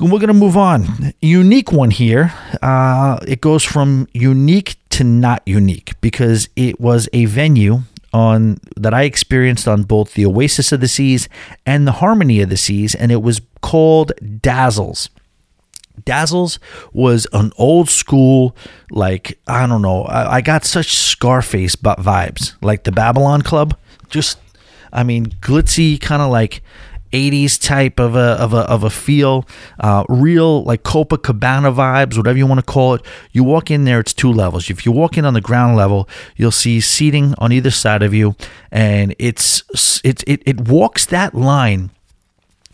[0.00, 1.12] We're going to move on.
[1.20, 2.32] Unique one here.
[2.62, 7.82] Uh, it goes from unique to not unique because it was a venue
[8.12, 11.28] on that I experienced on both the Oasis of the Seas
[11.66, 15.10] and the Harmony of the Seas, and it was called Dazzles.
[16.04, 16.58] Dazzles
[16.94, 18.56] was an old school,
[18.90, 23.76] like, I don't know, I, I got such Scarface vibes, like the Babylon Club.
[24.08, 24.38] Just,
[24.92, 26.62] I mean, glitzy, kind of like
[27.12, 29.46] 80s type of a of a of a feel,
[29.78, 33.02] uh, real like Copacabana vibes, whatever you want to call it.
[33.32, 34.70] You walk in there, it's two levels.
[34.70, 38.14] If you walk in on the ground level, you'll see seating on either side of
[38.14, 38.36] you,
[38.70, 39.62] and it's
[40.04, 41.90] it it, it walks that line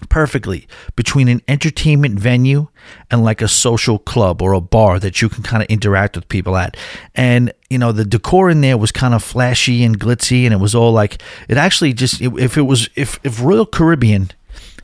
[0.09, 2.69] perfectly between an entertainment venue
[3.11, 6.29] and like a social club or a bar that you can kind of interact with
[6.29, 6.77] people at.
[7.15, 10.59] And you know, the decor in there was kind of flashy and glitzy and it
[10.59, 14.31] was all like it actually just if it was if if Royal Caribbean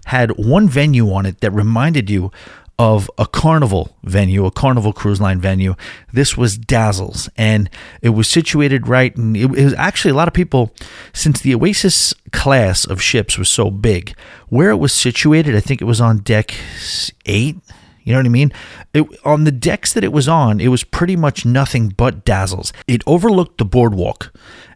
[0.06, 2.32] had one venue on it that reminded you
[2.82, 5.76] of a carnival venue, a carnival cruise line venue.
[6.12, 9.16] This was Dazzles, and it was situated right.
[9.16, 10.74] And it, it was actually a lot of people,
[11.12, 14.16] since the Oasis class of ships was so big,
[14.48, 16.56] where it was situated, I think it was on deck
[17.24, 17.56] eight.
[18.02, 18.52] You know what I mean?
[18.92, 22.72] It, on the decks that it was on, it was pretty much nothing but dazzles.
[22.88, 24.32] It overlooked the boardwalk,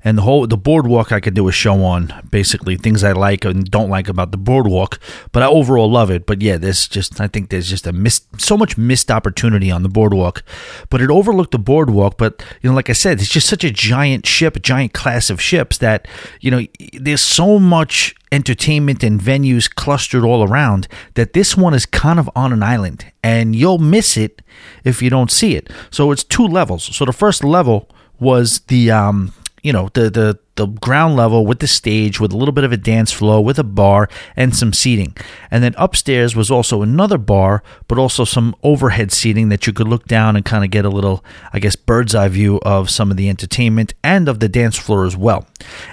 [0.06, 3.44] and the whole the boardwalk I could do a show on basically things I like
[3.44, 5.00] and don't like about the boardwalk,
[5.32, 6.26] but I overall love it.
[6.26, 9.82] But yeah, there's just I think there's just a missed so much missed opportunity on
[9.82, 10.44] the boardwalk.
[10.90, 12.18] But it overlooked the boardwalk.
[12.18, 15.28] But you know, like I said, it's just such a giant ship, a giant class
[15.28, 16.06] of ships that
[16.40, 21.84] you know there's so much entertainment and venues clustered all around that this one is
[21.84, 24.40] kind of on an island and you'll miss it
[24.84, 25.68] if you don't see it.
[25.90, 26.94] So it's two levels.
[26.96, 27.90] So the first level
[28.20, 29.32] was the um
[29.66, 32.70] you know the the the ground level with the stage with a little bit of
[32.70, 35.14] a dance floor with a bar and some seating.
[35.50, 39.88] And then upstairs was also another bar, but also some overhead seating that you could
[39.88, 43.10] look down and kind of get a little, I guess, bird's eye view of some
[43.10, 45.46] of the entertainment and of the dance floor as well.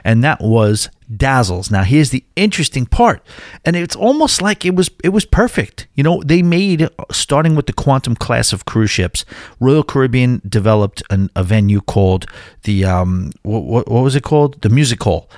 [0.04, 1.72] And that was dazzles.
[1.72, 3.26] Now here's the interesting part,
[3.66, 5.88] and it's almost like it was it was perfect.
[5.96, 9.26] You know, they made starting with the quantum class of cruise ships.
[9.60, 12.26] Royal Caribbean developed an, a venue called
[12.64, 14.62] the um what, what, what was it called?
[14.62, 15.30] The Music Hall,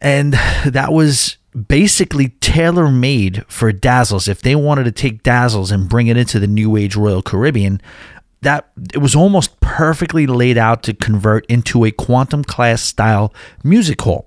[0.00, 0.34] and
[0.66, 4.28] that was basically tailor made for Dazzles.
[4.28, 7.80] If they wanted to take Dazzles and bring it into the New Age Royal Caribbean,
[8.42, 13.32] that it was almost perfectly laid out to convert into a quantum class style
[13.64, 14.26] music hall.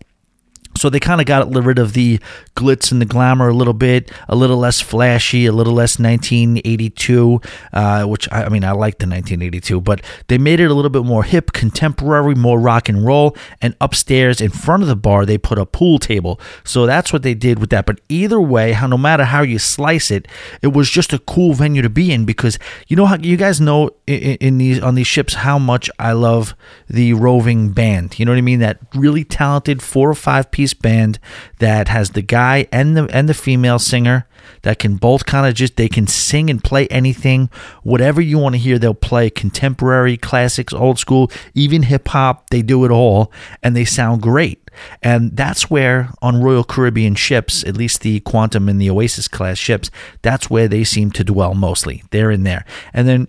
[0.77, 2.19] So they kind of got rid of the
[2.55, 7.41] glitz and the glamour a little bit, a little less flashy, a little less 1982,
[7.73, 10.89] uh, which I, I, mean, I like the 1982, but they made it a little
[10.89, 13.35] bit more hip, contemporary, more rock and roll.
[13.61, 16.39] And upstairs in front of the bar, they put a pool table.
[16.63, 17.85] So that's what they did with that.
[17.85, 20.27] But either way, how no matter how you slice it,
[20.61, 22.57] it was just a cool venue to be in because
[22.87, 26.13] you know how you guys know in, in these on these ships how much I
[26.13, 26.55] love
[26.89, 28.17] the roving band.
[28.17, 28.59] You know what I mean?
[28.59, 31.17] That really talented four or five people piece band
[31.57, 34.27] that has the guy and the and the female singer
[34.61, 37.49] that can both kind of just they can sing and play anything.
[37.81, 42.61] Whatever you want to hear they'll play contemporary classics old school even hip hop they
[42.61, 43.31] do it all
[43.63, 44.59] and they sound great.
[45.01, 49.57] And that's where on Royal Caribbean ships at least the Quantum and the Oasis class
[49.57, 49.89] ships
[50.21, 52.03] that's where they seem to dwell mostly.
[52.11, 52.65] They're in there.
[52.93, 53.27] And then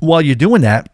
[0.00, 0.90] while you're doing that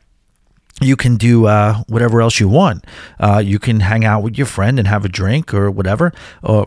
[0.80, 2.84] you can do uh, whatever else you want.
[3.18, 6.12] Uh, you can hang out with your friend and have a drink or whatever,
[6.42, 6.66] or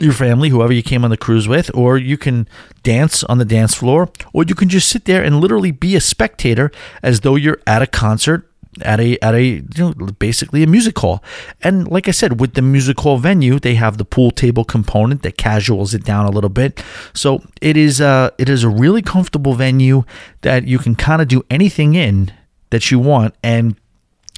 [0.00, 2.48] your family, whoever you came on the cruise with, or you can
[2.82, 6.00] dance on the dance floor, or you can just sit there and literally be a
[6.00, 6.70] spectator
[7.02, 8.50] as though you're at a concert
[8.82, 11.22] at a at a you know basically a music hall.
[11.62, 15.22] And like I said, with the music hall venue, they have the pool table component
[15.22, 16.82] that casuals it down a little bit.
[17.14, 20.04] So it is uh it is a really comfortable venue
[20.42, 22.32] that you can kind of do anything in
[22.70, 23.76] that you want and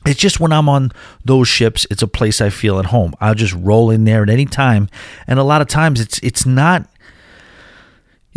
[0.06, 0.92] it's just when I'm on
[1.24, 3.14] those ships, it's a place I feel at home.
[3.20, 4.88] I'll just roll in there at any time.
[5.26, 6.88] And a lot of times it's it's not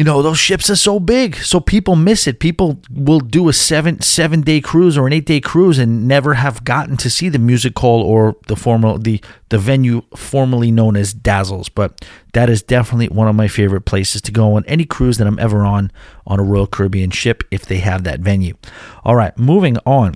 [0.02, 2.40] you know those ships are so big so people miss it.
[2.40, 6.34] People will do a seven seven day cruise or an eight day cruise and never
[6.34, 10.96] have gotten to see the music hall or the formal the the venue formerly known
[10.96, 11.70] as dazzles.
[11.70, 15.28] But that is definitely one of my favorite places to go on any cruise that
[15.28, 15.92] i'm ever on
[16.26, 18.56] on a royal caribbean ship if they have that venue.
[19.04, 20.16] All right moving on.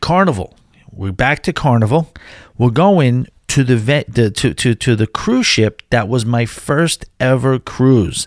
[0.00, 0.52] Carnival.
[0.90, 2.12] We're back to carnival.
[2.56, 7.06] We're going to the, vet, to, to to the cruise ship that was my first
[7.18, 8.26] ever cruise,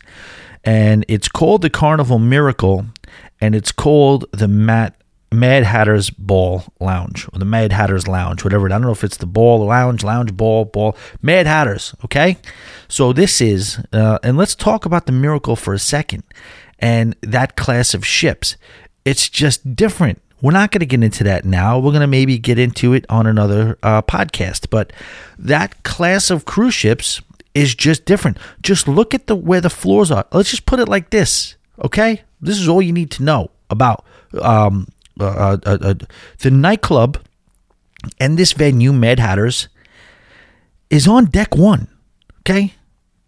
[0.63, 2.85] and it's called the Carnival Miracle,
[3.39, 4.95] and it's called the Matt
[5.31, 8.65] Mad Hatter's Ball Lounge or the Mad Hatter's Lounge, whatever.
[8.65, 11.95] I don't know if it's the Ball Lounge, Lounge Ball, Ball Mad Hatters.
[12.03, 12.37] Okay,
[12.87, 16.23] so this is, uh, and let's talk about the Miracle for a second,
[16.79, 18.57] and that class of ships.
[19.05, 21.77] It's just different we're not going to get into that now.
[21.77, 24.69] We're going to maybe get into it on another uh, podcast.
[24.69, 24.91] But
[25.37, 27.21] that class of cruise ships
[27.53, 28.37] is just different.
[28.61, 30.25] Just look at the where the floors are.
[30.31, 32.23] Let's just put it like this, okay?
[32.41, 34.03] This is all you need to know about
[34.41, 34.87] um,
[35.19, 35.93] uh, uh, uh
[36.39, 37.19] the nightclub
[38.19, 39.67] and this venue, Mad Hatters,
[40.89, 41.87] is on deck one.
[42.39, 42.73] Okay,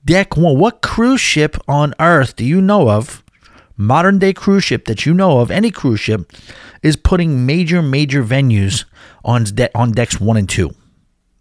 [0.03, 0.57] deck one.
[0.57, 3.22] What cruise ship on earth do you know of
[3.77, 6.31] modern day cruise ship that you know of, any cruise ship,
[6.81, 8.85] is putting major, major venues
[9.23, 10.73] on, de- on decks one and two.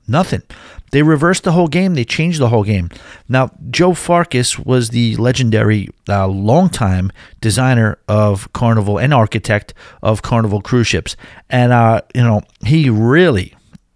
[0.09, 0.42] Nothing.
[0.90, 1.95] They reversed the whole game.
[1.95, 2.90] They changed the whole game.
[3.29, 10.61] Now, Joe Farcus was the legendary, uh, longtime designer of Carnival and architect of Carnival
[10.61, 11.16] cruise ships.
[11.49, 13.55] And, uh, you know, he really,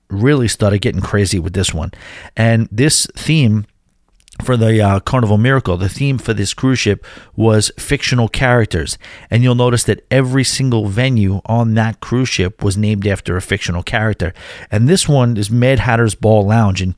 [0.09, 1.91] really started getting crazy with this one.
[2.35, 3.67] And this theme
[4.43, 8.99] for the uh, Carnival Miracle, the theme for this cruise ship was fictional characters.
[9.31, 13.43] And you'll notice that every single venue on that cruise ship was named after a
[13.43, 14.35] fictional character.
[14.71, 16.83] And this one is Mad Hatter's Ball Lounge.
[16.83, 16.95] And,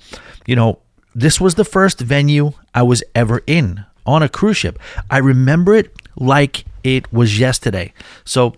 [0.47, 0.81] you know,
[1.15, 4.79] this was the first venue I was ever in on a cruise ship.
[5.11, 7.93] I remember it like it was yesterday.
[8.25, 8.57] So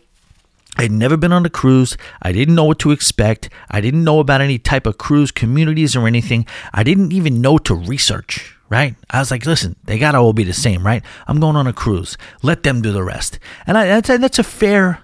[0.76, 1.96] I'd never been on a cruise.
[2.22, 3.50] I didn't know what to expect.
[3.70, 6.46] I didn't know about any type of cruise communities or anything.
[6.72, 8.94] I didn't even know to research right?
[9.10, 11.02] I was like, listen, they gotta all be the same, right?
[11.26, 12.16] I'm going on a cruise.
[12.42, 13.38] Let them do the rest.
[13.66, 15.00] And I, that's, that's a fair,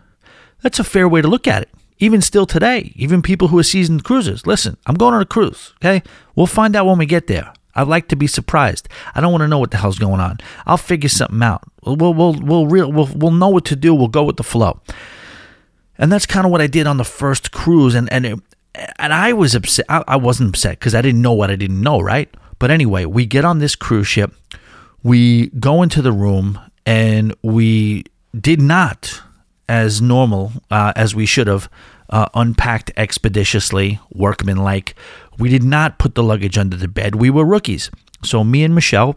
[0.63, 1.69] that's a fair way to look at it.
[1.99, 5.75] Even still today, even people who are seasoned cruisers, listen, I'm going on a cruise.
[5.77, 6.03] Okay,
[6.35, 7.53] we'll find out when we get there.
[7.75, 8.89] I'd like to be surprised.
[9.15, 10.39] I don't want to know what the hell's going on.
[10.67, 11.63] I'll figure something out.
[11.85, 13.95] We'll we'll we'll we'll, real, we'll, we'll know what to do.
[13.95, 14.81] We'll go with the flow.
[15.99, 17.95] And that's kind of what I did on the first cruise.
[17.95, 18.39] And and it,
[18.99, 19.87] and I was upset.
[19.89, 22.01] I, I wasn't upset because I didn't know what I didn't know.
[22.01, 22.29] Right.
[22.59, 24.35] But anyway, we get on this cruise ship,
[25.03, 28.05] we go into the room, and we
[28.39, 29.21] did not,
[29.69, 31.69] as normal uh, as we should have,
[32.11, 34.95] uh, unpacked expeditiously, workmanlike.
[35.39, 37.17] We did not put the luggage under the bed.
[37.17, 37.91] We were rookies.
[38.23, 39.17] So me and Michelle,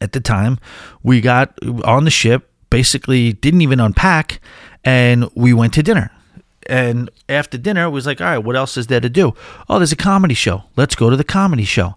[0.00, 0.58] at the time,
[1.02, 4.40] we got on the ship, basically didn't even unpack,
[4.84, 6.10] and we went to dinner.
[6.66, 9.34] And after dinner, it was like, all right, what else is there to do?
[9.68, 10.64] Oh, there's a comedy show.
[10.76, 11.96] Let's go to the comedy show.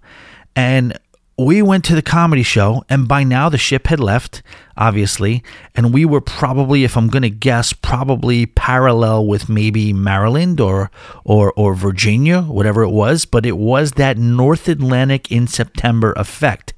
[0.57, 0.97] And
[1.37, 4.41] we went to the comedy show, and by now the ship had left,
[4.75, 5.43] obviously,
[5.75, 10.89] and we were probably, if I'm going to guess, probably parallel with maybe Maryland or
[11.23, 13.25] or or Virginia, whatever it was.
[13.25, 16.73] But it was that North Atlantic in September effect,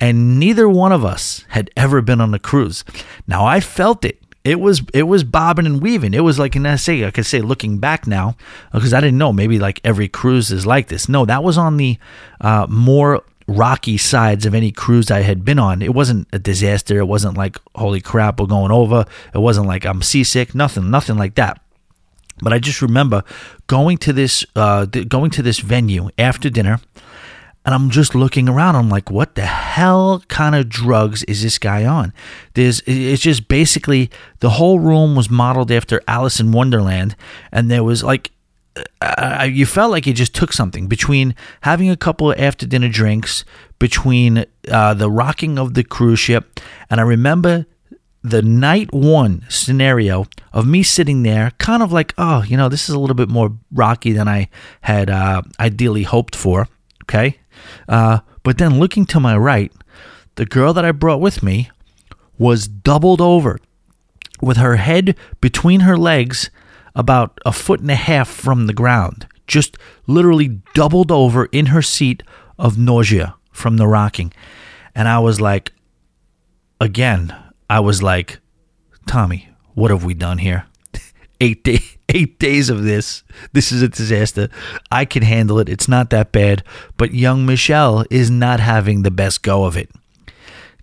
[0.00, 2.82] and neither one of us had ever been on a cruise.
[3.28, 6.14] Now I felt it it was it was bobbing and weaving.
[6.14, 7.06] It was like an essay.
[7.06, 8.36] I could say looking back now
[8.72, 11.08] because I didn't know maybe like every cruise is like this.
[11.08, 11.98] No, that was on the
[12.40, 15.82] uh, more rocky sides of any cruise I had been on.
[15.82, 16.98] It wasn't a disaster.
[16.98, 19.04] It wasn't like holy crap we're going over.
[19.34, 20.54] It wasn't like I'm seasick.
[20.54, 21.60] Nothing nothing like that.
[22.42, 23.22] But I just remember
[23.66, 26.80] going to this uh, going to this venue after dinner
[27.64, 28.76] and I'm just looking around.
[28.76, 32.12] I'm like, what the hell kind of drugs is this guy on?
[32.54, 37.16] There's, it's just basically the whole room was modeled after Alice in Wonderland,
[37.52, 38.30] and there was like,
[39.02, 42.88] uh, you felt like you just took something between having a couple of after dinner
[42.88, 43.44] drinks,
[43.78, 47.66] between uh, the rocking of the cruise ship, and I remember
[48.22, 52.88] the night one scenario of me sitting there, kind of like, oh, you know, this
[52.88, 54.48] is a little bit more rocky than I
[54.82, 56.68] had uh, ideally hoped for.
[57.04, 57.39] Okay.
[57.88, 59.72] Uh, But then looking to my right,
[60.36, 61.70] the girl that I brought with me
[62.38, 63.58] was doubled over
[64.40, 66.50] with her head between her legs
[66.94, 71.82] about a foot and a half from the ground, just literally doubled over in her
[71.82, 72.22] seat
[72.58, 74.32] of nausea from the rocking.
[74.94, 75.72] And I was like,
[76.80, 77.34] again,
[77.68, 78.40] I was like,
[79.06, 80.64] Tommy, what have we done here?
[81.40, 83.22] Eight day, eight days of this.
[83.52, 84.48] This is a disaster.
[84.90, 85.68] I can handle it.
[85.68, 86.62] It's not that bad.
[86.96, 89.90] But young Michelle is not having the best go of it.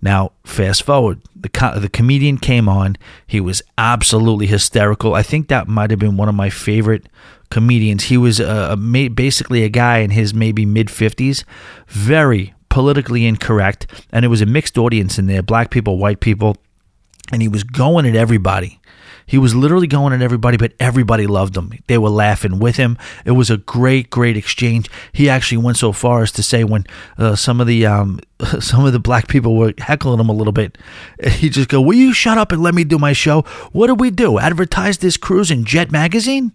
[0.01, 2.97] Now, fast forward, the co- the comedian came on.
[3.25, 5.15] He was absolutely hysterical.
[5.15, 7.09] I think that might have been one of my favorite
[7.49, 8.05] comedians.
[8.05, 11.43] He was uh, a, basically a guy in his maybe mid fifties,
[11.87, 16.57] very politically incorrect, and it was a mixed audience in there: black people, white people,
[17.31, 18.79] and he was going at everybody.
[19.27, 21.71] He was literally going at everybody, but everybody loved him.
[21.87, 22.97] They were laughing with him.
[23.25, 24.89] It was a great, great exchange.
[25.11, 26.85] He actually went so far as to say when
[27.17, 28.21] uh, some of the um,
[28.59, 30.77] some of the black people were heckling him a little bit,
[31.23, 33.41] he just go, "Will you shut up and let me do my show?
[33.73, 34.39] What do we do?
[34.39, 36.53] Advertise this cruise in Jet magazine?"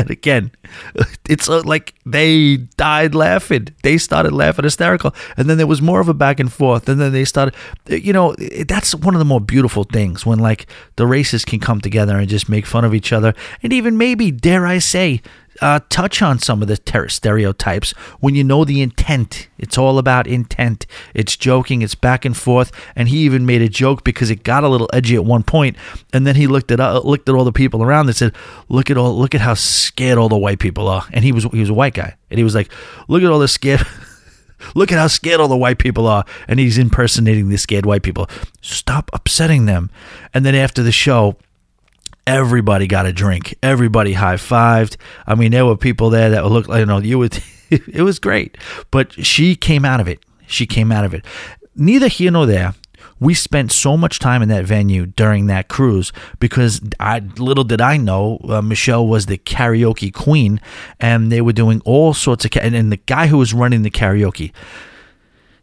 [0.00, 0.50] And again,
[1.28, 3.68] it's uh, like they died laughing.
[3.82, 5.14] They started laughing hysterical.
[5.36, 6.88] And then there was more of a back and forth.
[6.88, 7.54] And then they started,
[7.86, 8.34] you know,
[8.66, 12.28] that's one of the more beautiful things when like the races can come together and
[12.28, 13.34] just make fun of each other.
[13.62, 15.20] And even maybe, dare I say,
[15.60, 19.48] uh, touch on some of the ter- stereotypes when you know the intent.
[19.58, 20.86] It's all about intent.
[21.14, 21.82] It's joking.
[21.82, 22.72] It's back and forth.
[22.96, 25.76] And he even made a joke because it got a little edgy at one point,
[26.12, 28.34] and then he looked at uh, looked at all the people around and said,
[28.68, 31.44] "Look at all look at how scared all the white people are." And he was
[31.44, 32.70] he was a white guy, and he was like,
[33.08, 33.86] "Look at all the scared."
[34.74, 36.22] Look at how scared all the white people are.
[36.46, 38.28] And he's impersonating the scared white people.
[38.60, 39.90] Stop upsetting them.
[40.34, 41.36] And then after the show,
[42.30, 43.56] everybody got a drink.
[43.60, 44.96] Everybody high fived.
[45.26, 48.18] I mean, there were people there that looked like, you know, you would, it was
[48.18, 48.56] great.
[48.90, 50.20] But she came out of it.
[50.46, 51.24] She came out of it.
[51.74, 52.74] Neither here nor there.
[53.18, 57.80] We spent so much time in that venue during that cruise because I little did
[57.80, 60.58] I know uh, Michelle was the karaoke queen,
[60.98, 63.90] and they were doing all sorts of and, and the guy who was running the
[63.90, 64.52] karaoke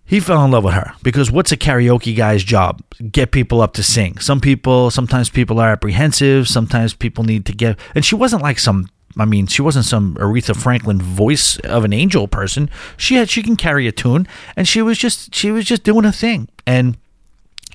[0.07, 2.81] he fell in love with her because what's a karaoke guy's job?
[3.11, 4.17] Get people up to sing.
[4.19, 6.47] Some people, sometimes people are apprehensive.
[6.47, 8.89] Sometimes people need to get, and she wasn't like some.
[9.19, 12.69] I mean, she wasn't some Aretha Franklin voice of an angel person.
[12.97, 16.05] She had, she can carry a tune, and she was just, she was just doing
[16.05, 16.47] a thing.
[16.67, 16.97] And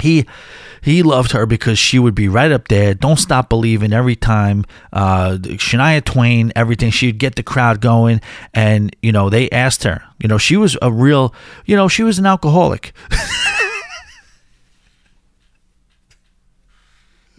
[0.01, 0.27] he
[0.83, 2.93] he loved her because she would be right up there.
[2.93, 4.65] Don't stop believing every time.
[4.93, 6.91] Uh, Shania Twain, everything.
[6.91, 8.21] She'd get the crowd going,
[8.53, 10.03] and you know they asked her.
[10.19, 11.35] You know she was a real.
[11.65, 12.93] You know she was an alcoholic.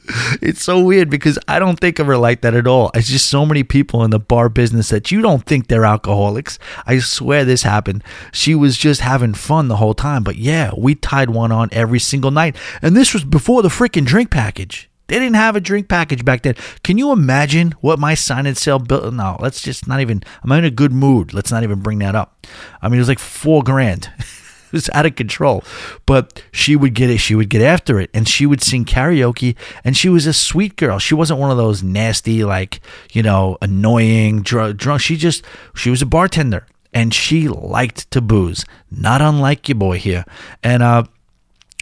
[0.42, 2.92] it's so weird because I don't think of her like that at all.
[2.94, 6.60] It's just so many people in the bar business that you don't think they're alcoholics.
[6.86, 8.04] I swear this happened.
[8.32, 10.24] She was just having fun the whole time.
[10.24, 12.56] But yeah, we tied one on every single night.
[12.82, 14.90] And this was before the freaking drink package.
[15.08, 16.56] They didn't have a drink package back then.
[16.84, 19.12] Can you imagine what my sign and sale bill?
[19.12, 20.24] No, let's just not even.
[20.44, 21.34] I'm in a good mood.
[21.34, 22.48] Let's not even bring that up.
[22.82, 24.12] I mean, it was like four grand.
[24.74, 25.64] was out of control.
[26.06, 27.20] But she would get it.
[27.20, 29.56] She would get after it, and she would sing karaoke.
[29.84, 31.00] And she was a sweet girl.
[31.00, 34.78] She wasn't one of those nasty, like you know, annoying drunk.
[34.78, 35.02] drunk.
[35.02, 35.46] She just
[35.76, 40.26] she was a bartender, and she liked to booze, not unlike your boy here.
[40.62, 41.04] And uh,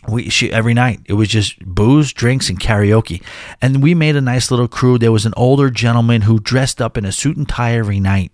[0.08, 3.24] we she every night it was just booze drinks and karaoke
[3.62, 6.98] and we made a nice little crew there was an older gentleman who dressed up
[6.98, 8.32] in a suit and tie every night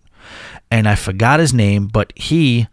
[0.72, 2.68] and i forgot his name but he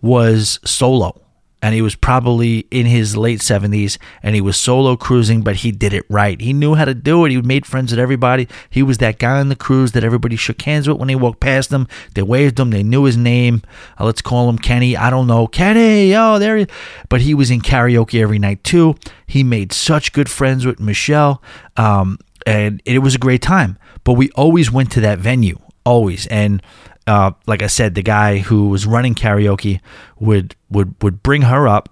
[0.00, 1.20] was solo
[1.62, 5.72] and he was probably in his late 70s and he was solo cruising but he
[5.72, 6.40] did it right.
[6.40, 7.30] He knew how to do it.
[7.30, 8.48] He made friends with everybody.
[8.68, 11.40] He was that guy on the cruise that everybody shook hands with when they walked
[11.40, 11.86] past him.
[12.14, 12.70] They waved him.
[12.70, 13.62] They knew his name.
[13.98, 14.96] Uh, let's call him kenny.
[14.96, 15.46] I don't know.
[15.46, 16.14] Kenny!
[16.14, 16.66] Oh there he
[17.08, 18.96] but he was in karaoke every night too.
[19.26, 21.42] He made such good friends with michelle
[21.76, 23.78] um, and it was a great time.
[24.04, 25.58] But we always went to that venue.
[25.84, 26.26] Always.
[26.26, 26.62] And
[27.06, 29.80] uh, like I said, the guy who was running karaoke
[30.18, 31.88] would would would bring her up,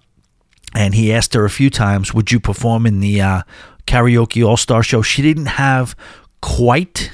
[0.74, 3.42] and he asked her a few times, "Would you perform in the uh,
[3.86, 5.96] karaoke all star show?" She didn't have
[6.40, 7.10] quite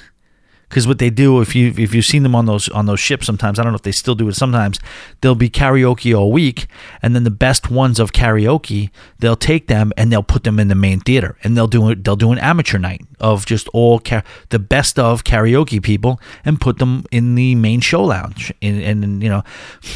[0.75, 3.27] because what they do if you if you've seen them on those on those ships
[3.27, 4.81] sometimes I don't know if they still do it sometimes
[5.21, 6.67] they'll be karaoke all week
[7.01, 10.67] and then the best ones of karaoke they'll take them and they'll put them in
[10.67, 14.01] the main theater and they'll do they'll do an amateur night of just all
[14.49, 18.53] the best of karaoke people and put them in the main show lounge.
[18.61, 19.45] And, and you know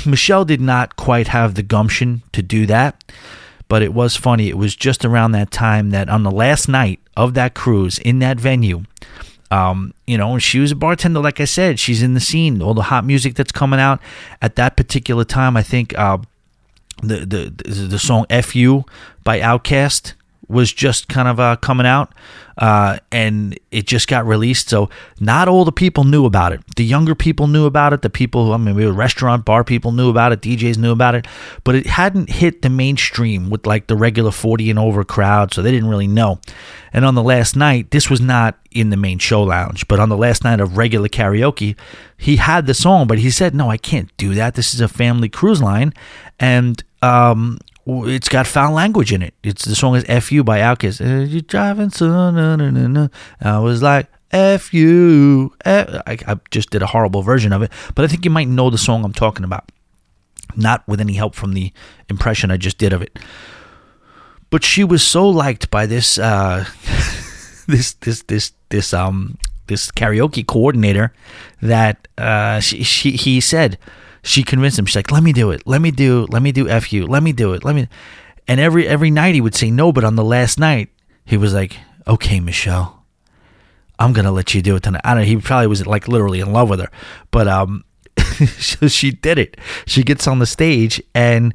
[0.06, 3.02] Michelle did not quite have the gumption to do that
[3.66, 4.48] but it was funny.
[4.48, 8.20] It was just around that time that on the last night of that cruise in
[8.20, 8.84] that venue
[9.50, 11.80] um, you know, she was a bartender, like I said.
[11.80, 14.00] She's in the scene, all the hot music that's coming out
[14.42, 15.56] at that particular time.
[15.56, 16.18] I think uh,
[17.02, 18.84] the the the song "Fu"
[19.24, 20.14] by Outkast
[20.48, 22.12] was just kind of uh, coming out,
[22.56, 24.68] uh, and it just got released.
[24.68, 24.88] So
[25.20, 26.60] not all the people knew about it.
[26.76, 28.02] The younger people knew about it.
[28.02, 30.40] The people, who, I mean, we were restaurant bar people knew about it.
[30.40, 31.26] DJs knew about it,
[31.64, 35.52] but it hadn't hit the mainstream with like the regular forty and over crowd.
[35.52, 36.40] So they didn't really know.
[36.92, 40.08] And on the last night, this was not in the main show lounge, but on
[40.08, 41.76] the last night of regular karaoke,
[42.16, 44.54] he had the song, but he said, "No, I can't do that.
[44.54, 45.92] This is a family cruise line."
[46.40, 47.58] And um,
[47.88, 49.34] it's got foul language in it.
[49.42, 51.00] It's the song is "F U" by Outkast.
[51.00, 53.08] Uh, you driving so no no no no.
[53.40, 58.04] I was like "F U." I, I just did a horrible version of it, but
[58.04, 59.72] I think you might know the song I'm talking about.
[60.54, 61.72] Not with any help from the
[62.10, 63.18] impression I just did of it.
[64.50, 66.66] But she was so liked by this uh,
[67.66, 71.12] this this this this um this karaoke coordinator
[71.62, 73.78] that uh, she, she he said
[74.22, 74.86] she convinced him.
[74.86, 75.66] She's like, "Let me do it.
[75.66, 76.26] Let me do.
[76.30, 77.06] Let me do fu.
[77.06, 77.64] Let me do it.
[77.64, 77.88] Let me."
[78.46, 80.90] And every every night he would say no, but on the last night
[81.24, 83.04] he was like, "Okay, Michelle,
[83.98, 85.28] I'm gonna let you do it tonight." I don't know.
[85.28, 86.90] He probably was like literally in love with her,
[87.30, 87.84] but um,
[88.58, 89.56] so she did it.
[89.86, 91.54] She gets on the stage and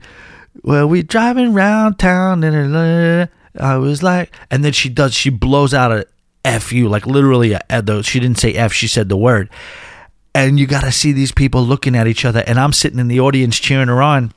[0.63, 5.13] well, we driving around town and I was like, and then she does.
[5.13, 6.05] She blows out a
[6.45, 7.57] f you like literally.
[7.69, 9.49] A, though she didn't say f, she said the word
[10.35, 12.43] and you got to see these people looking at each other.
[12.45, 14.33] And i'm sitting in the audience cheering her on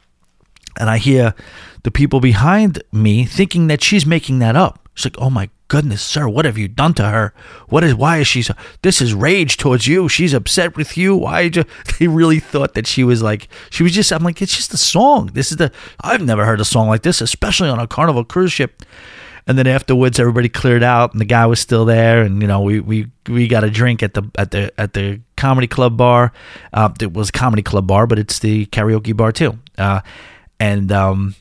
[0.78, 1.34] and i hear
[1.82, 4.88] the people behind me thinking that she's making that up.
[4.94, 7.34] She's like oh my goodness sir what have you done to her?
[7.68, 10.08] What is why is she so this is rage towards you.
[10.08, 11.16] She's upset with you.
[11.16, 11.64] Why you
[11.98, 14.78] they really thought that she was like she was just i'm like it's just a
[14.78, 15.30] song.
[15.32, 18.52] This is the i've never heard a song like this especially on a carnival cruise
[18.52, 18.82] ship
[19.46, 22.22] and then afterwards everybody cleared out and the guy was still there.
[22.22, 25.20] And you know we we we got a drink at the at the at the
[25.36, 26.32] comedy club bar.
[26.72, 29.58] Uh, it was comedy club bar but it's the karaoke bar too.
[29.78, 30.00] Uh,
[30.58, 31.34] and um,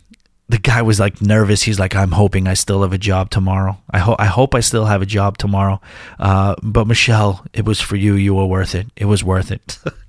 [0.49, 1.63] the guy was like nervous.
[1.63, 3.77] He's like i'm hoping i still have a job tomorrow.
[3.89, 5.81] I hope i hope i still have a job tomorrow.
[6.19, 8.13] Uh, but michelle it was for you.
[8.13, 8.87] You were worth it.
[8.95, 9.79] It was worth it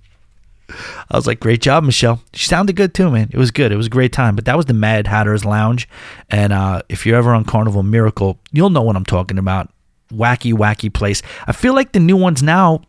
[0.69, 2.21] I was like, great job, Michelle.
[2.33, 3.31] She sounded good too, man.
[3.33, 3.73] It was good.
[3.73, 4.35] It was a great time.
[4.35, 5.89] But that was the Mad Hatter's Lounge.
[6.31, 9.71] And uh, if you're ever on Carnival Miracle, you'll know what I'm talking about.
[10.13, 11.23] Wacky, wacky place.
[11.47, 12.83] I feel like the new ones now,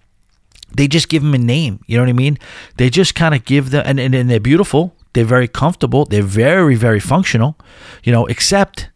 [0.76, 1.80] they just give them a name.
[1.88, 2.38] You know what I mean?
[2.78, 4.96] They just kind of give them, and, and, and they're beautiful.
[5.14, 6.06] They're very comfortable.
[6.06, 7.58] They're very, very functional.
[8.04, 8.90] You know, except,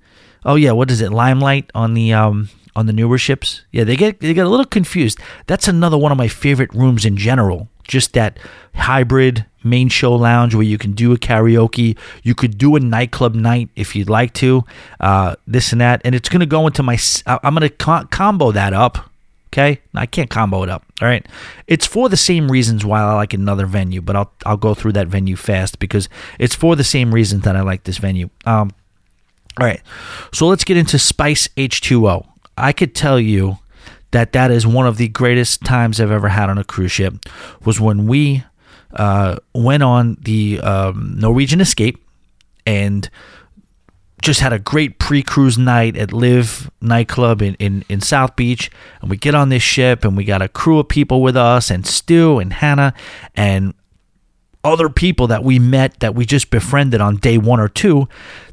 [0.45, 1.11] oh yeah, what is it?
[1.11, 3.63] Limelight on the um, on the newer ships.
[3.71, 5.19] Yeah, they get they get a little confused.
[5.47, 8.39] That's another one of my favorite rooms in general just that
[8.73, 11.97] hybrid main show lounge where you can do a karaoke.
[12.23, 14.63] You could do a nightclub night if you'd like to,
[14.99, 16.01] uh, this and that.
[16.03, 19.09] And it's going to go into my, I'm going to co- combo that up.
[19.53, 20.85] Okay, I can't combo it up.
[21.01, 21.27] All right,
[21.67, 24.93] it's for the same reasons why I like another venue, but I'll I'll go through
[24.93, 26.07] that venue fast because
[26.39, 28.29] it's for the same reasons that I like this venue.
[28.45, 28.71] Um,
[29.59, 29.81] all right,
[30.31, 32.25] so let's get into Spice H2O.
[32.55, 33.57] I could tell you
[34.11, 37.15] that that is one of the greatest times I've ever had on a cruise ship
[37.63, 38.43] was when we
[38.93, 42.03] uh, went on the um, Norwegian Escape
[42.65, 43.09] and
[44.21, 48.69] just had a great pre-cruise night at LIV nightclub in, in, in South Beach.
[49.01, 51.71] And we get on this ship and we got a crew of people with us
[51.71, 52.93] and Stu and Hannah
[53.35, 53.73] and
[54.63, 58.07] other people that we met that we just befriended on day one or two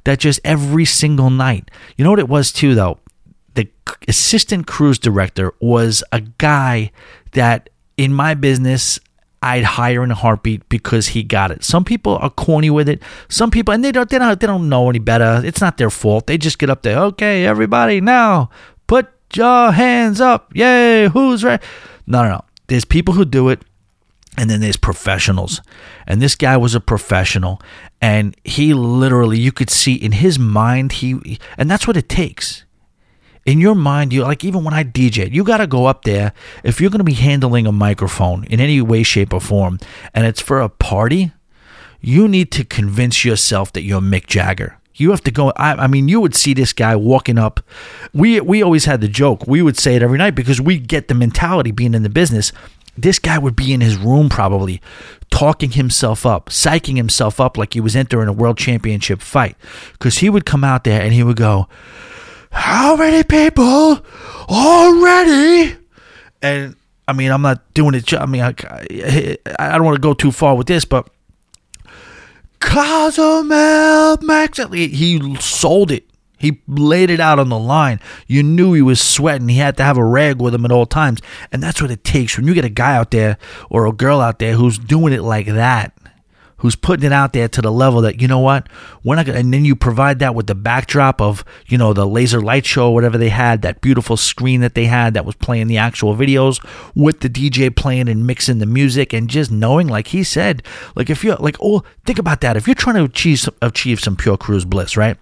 [0.05, 1.71] that just every single night.
[1.97, 2.99] You know what it was too though?
[4.07, 6.91] Assistant cruise director was a guy
[7.33, 8.99] that in my business
[9.43, 11.63] I'd hire in a heartbeat because he got it.
[11.63, 13.03] Some people are corny with it.
[13.29, 15.41] Some people, and they don't, they don't, they don't know any better.
[15.45, 16.27] It's not their fault.
[16.27, 16.99] They just get up there.
[16.99, 18.51] Okay, everybody, now
[18.89, 20.51] put your hands up.
[20.57, 21.09] Yay!
[21.09, 21.63] Who's right?
[22.07, 22.45] No, no, no.
[22.67, 23.63] There's people who do it,
[24.37, 25.61] and then there's professionals.
[26.07, 27.63] And this guy was a professional,
[28.01, 32.65] and he literally, you could see in his mind, he, and that's what it takes
[33.49, 36.35] in your mind, you like even when I DJ, you got to go up there
[36.65, 39.79] if you're going to be handling a microphone in any way, shape, or form,
[40.13, 41.33] and it's for a party.
[42.03, 44.77] You need to convince yourself that you're Mick Jagger.
[44.97, 45.51] You have to go.
[45.57, 47.61] I, I, mean, you would see this guy walking up.
[48.13, 49.47] We we always had the joke.
[49.47, 52.53] We would say it every night because we get the mentality being in the business.
[52.99, 54.83] This guy would be in his room probably,
[55.31, 59.57] talking himself up, psyching himself up like he was entering a world championship fight.
[59.93, 61.69] Because he would come out there and he would go,
[62.51, 64.01] how many people
[64.49, 65.77] already?
[66.43, 66.77] And
[67.07, 68.13] I mean, I'm not doing it.
[68.13, 68.55] I mean, I,
[69.59, 71.09] I don't want to go too far with this, but
[72.61, 76.05] Cozumel Max, he sold it.
[76.39, 77.99] He laid it out on the line.
[78.29, 79.49] You knew he was sweating.
[79.49, 81.21] He had to have a rag with him at all times.
[81.51, 83.39] And that's what it takes when you get a guy out there
[83.71, 85.93] or a girl out there who's doing it like that
[86.59, 88.69] who's putting it out there to the level that you know what?
[89.05, 92.07] We're not gonna and then you provide that with the backdrop of you know the
[92.07, 95.35] laser light show or whatever they had that beautiful screen that they had that was
[95.37, 99.89] playing the actual videos with the dj playing and mixing the music and just knowing
[99.89, 100.63] like he said
[100.95, 102.57] like if you're like oh think about that.
[102.57, 105.19] If you're trying to achieve achieve some pure cruise bliss right?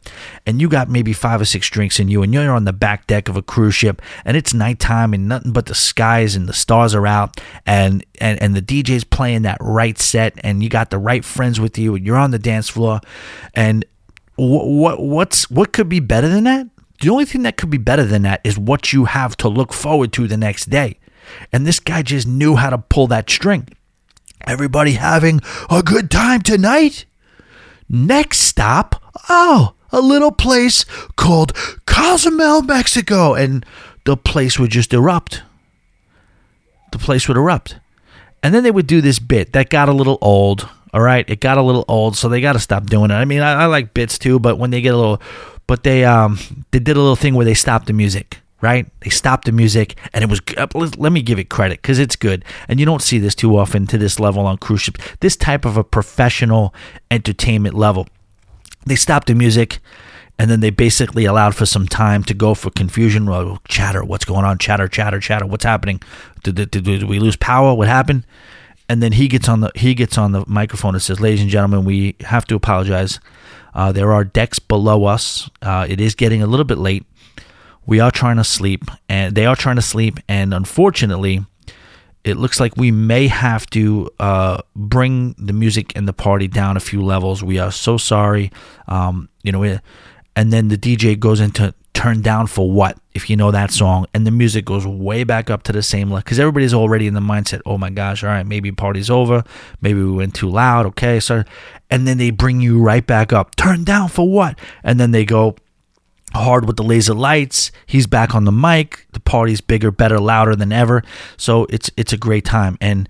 [0.46, 3.08] And you got maybe five or six drinks in you and you're on the back
[3.08, 6.52] deck of a cruise ship and it's nighttime and nothing but the skies and the
[6.52, 10.90] stars are out and and, and the dj's playing that right set and you got
[10.90, 13.00] the right friends with you and you're on the dance floor.
[13.54, 13.84] And
[14.36, 16.68] what, what what's what could be better than that?
[17.00, 19.72] The only thing that could be better than that is what you have to look
[19.72, 20.98] forward to the next day.
[21.52, 23.68] And this guy just knew how to pull that string.
[24.46, 27.04] Everybody having a good time tonight?
[27.88, 30.84] Next stop oh a little place
[31.16, 31.54] called
[31.86, 33.64] Cozumel, Mexico, and
[34.04, 35.42] the place would just erupt.
[36.92, 37.78] The place would erupt.
[38.46, 40.68] And then they would do this bit that got a little old.
[40.94, 43.14] All right, it got a little old, so they got to stop doing it.
[43.14, 45.20] I mean, I, I, like bits too, but when they get a little,
[45.66, 46.38] but they um
[46.70, 48.38] they did a little thing where they stopped the music.
[48.60, 50.40] Right, they stopped the music, and it was.
[50.96, 53.84] Let me give it credit because it's good, and you don't see this too often
[53.88, 55.00] to this level on cruise ships.
[55.18, 56.72] This type of a professional
[57.10, 58.06] entertainment level
[58.86, 59.80] they stopped the music
[60.38, 63.26] and then they basically allowed for some time to go for confusion.
[63.26, 64.58] Well, chatter, what's going on?
[64.58, 65.46] Chatter, chatter, chatter.
[65.46, 66.02] What's happening?
[66.42, 67.74] Did, did, did, we lose power?
[67.74, 68.26] What happened?
[68.88, 71.50] And then he gets on the he gets on the microphone and says, "Ladies and
[71.50, 73.18] gentlemen, we have to apologize.
[73.74, 75.50] Uh, there are decks below us.
[75.60, 77.04] Uh, it is getting a little bit late.
[77.84, 81.44] We are trying to sleep, and they are trying to sleep, and unfortunately."
[82.24, 86.76] it looks like we may have to uh, bring the music and the party down
[86.76, 87.44] a few levels.
[87.44, 88.50] We are so sorry.
[88.88, 89.78] Um, you know,
[90.36, 94.06] and then the DJ goes into turn down for what if you know that song
[94.12, 97.14] and the music goes way back up to the same level because everybody's already in
[97.14, 99.42] the mindset oh my gosh all right maybe party's over
[99.80, 101.42] maybe we went too loud okay so
[101.88, 105.24] and then they bring you right back up turn down for what and then they
[105.24, 105.56] go
[106.34, 107.72] hard with the laser lights.
[107.86, 109.06] He's back on the mic.
[109.12, 111.02] The party's bigger, better, louder than ever.
[111.36, 112.76] So it's it's a great time.
[112.80, 113.08] And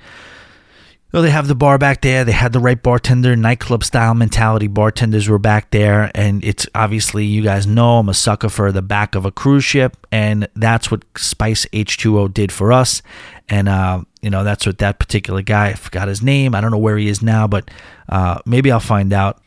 [1.12, 2.24] know, they have the bar back there.
[2.24, 4.66] They had the right bartender, nightclub style mentality.
[4.66, 8.82] Bartenders were back there, and it's obviously you guys know I'm a sucker for the
[8.82, 13.02] back of a cruise ship, and that's what Spice H2O did for us.
[13.48, 15.68] And uh, you know that's what that particular guy.
[15.68, 16.54] I forgot his name.
[16.54, 17.70] I don't know where he is now, but
[18.08, 19.40] uh, maybe I'll find out.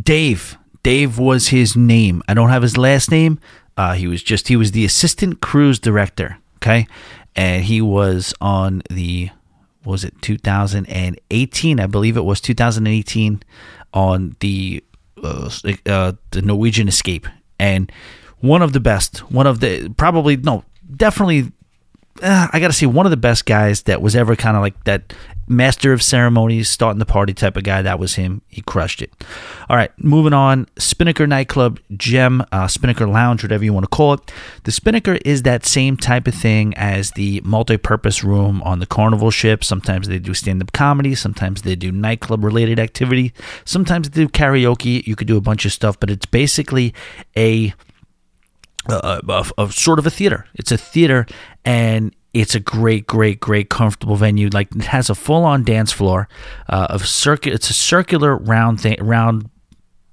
[0.00, 2.22] Dave Dave was his name.
[2.28, 3.40] I don't have his last name.
[3.76, 6.38] Uh, he was just he was the assistant cruise director.
[6.58, 6.86] Okay,
[7.34, 9.30] and he was on the
[9.86, 11.80] was it 2018?
[11.80, 13.42] I believe it was 2018
[13.94, 14.82] on the
[15.22, 15.50] uh,
[15.86, 17.26] uh, the Norwegian Escape,
[17.58, 17.90] and
[18.40, 20.64] one of the best, one of the probably no,
[20.94, 21.52] definitely.
[22.22, 24.62] Uh, I got to say, one of the best guys that was ever kind of
[24.62, 25.12] like that
[25.48, 27.80] master of ceremonies, starting the party type of guy.
[27.82, 28.42] That was him.
[28.48, 29.12] He crushed it.
[29.68, 30.66] All right, moving on.
[30.76, 34.32] Spinnaker Nightclub, Gem, uh, Spinnaker Lounge, whatever you want to call it.
[34.64, 39.30] The Spinnaker is that same type of thing as the multi-purpose room on the Carnival
[39.30, 39.62] ship.
[39.62, 41.14] Sometimes they do stand-up comedy.
[41.14, 43.32] Sometimes they do nightclub-related activity.
[43.64, 45.06] Sometimes they do karaoke.
[45.06, 46.92] You could do a bunch of stuff, but it's basically
[47.36, 47.72] a
[48.88, 50.46] uh, of, sort of a theater.
[50.54, 51.26] It's a theater,
[51.64, 54.48] and it's a great, great, great, comfortable venue.
[54.52, 56.28] Like it has a full-on dance floor
[56.68, 57.52] uh, of circuit.
[57.52, 59.50] It's a circular round thing, round.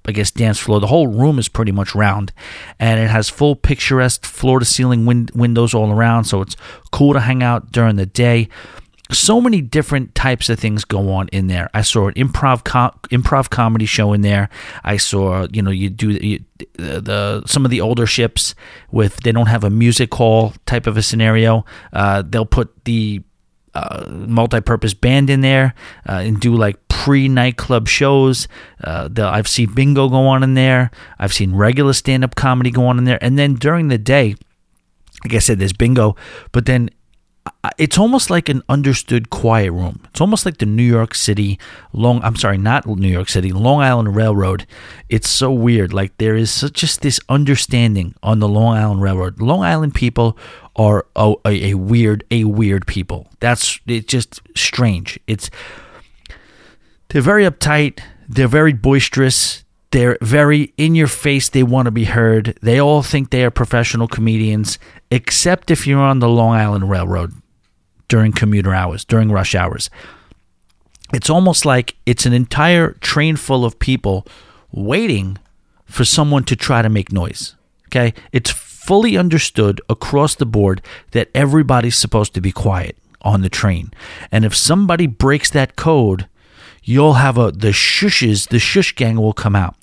[0.06, 0.80] I guess dance floor.
[0.80, 2.30] The whole room is pretty much round,
[2.78, 6.24] and it has full picturesque floor-to-ceiling win- windows all around.
[6.24, 6.56] So it's
[6.92, 8.50] cool to hang out during the day
[9.12, 11.68] so many different types of things go on in there.
[11.74, 14.48] I saw an improv improv comedy show in there.
[14.82, 16.44] I saw you know you do you,
[16.74, 18.54] the, the, some of the older ships
[18.90, 21.64] with they don't have a music hall type of a scenario.
[21.92, 23.22] Uh, they'll put the
[23.74, 25.74] uh, multi-purpose band in there
[26.08, 28.48] uh, and do like pre nightclub shows.
[28.82, 30.90] Uh, I've seen bingo go on in there.
[31.18, 34.36] I've seen regular stand-up comedy go on in there, and then during the day,
[35.24, 36.16] like I said, there's bingo,
[36.52, 36.90] but then
[37.78, 40.00] it's almost like an understood quiet room.
[40.10, 41.58] It's almost like the New York City
[41.92, 44.66] Long I'm sorry, not New York City, Long Island Railroad.
[45.08, 45.92] It's so weird.
[45.92, 49.40] Like there is such just this understanding on the Long Island Railroad.
[49.40, 50.36] Long Island people
[50.76, 53.28] are a, a, a weird a weird people.
[53.40, 55.18] That's it's just strange.
[55.26, 55.50] It's
[57.08, 61.48] they're very uptight, they're very boisterous, they're very in your face.
[61.48, 62.58] They want to be heard.
[62.60, 64.78] They all think they are professional comedians,
[65.10, 67.32] except if you're on the Long Island Railroad
[68.08, 69.90] during commuter hours, during rush hours.
[71.12, 74.26] It's almost like it's an entire train full of people
[74.72, 75.38] waiting
[75.84, 77.54] for someone to try to make noise.
[77.88, 78.14] Okay?
[78.32, 80.82] It's fully understood across the board
[81.12, 83.90] that everybody's supposed to be quiet on the train.
[84.30, 86.28] And if somebody breaks that code,
[86.82, 89.76] you'll have a the shushes, the shush gang will come out.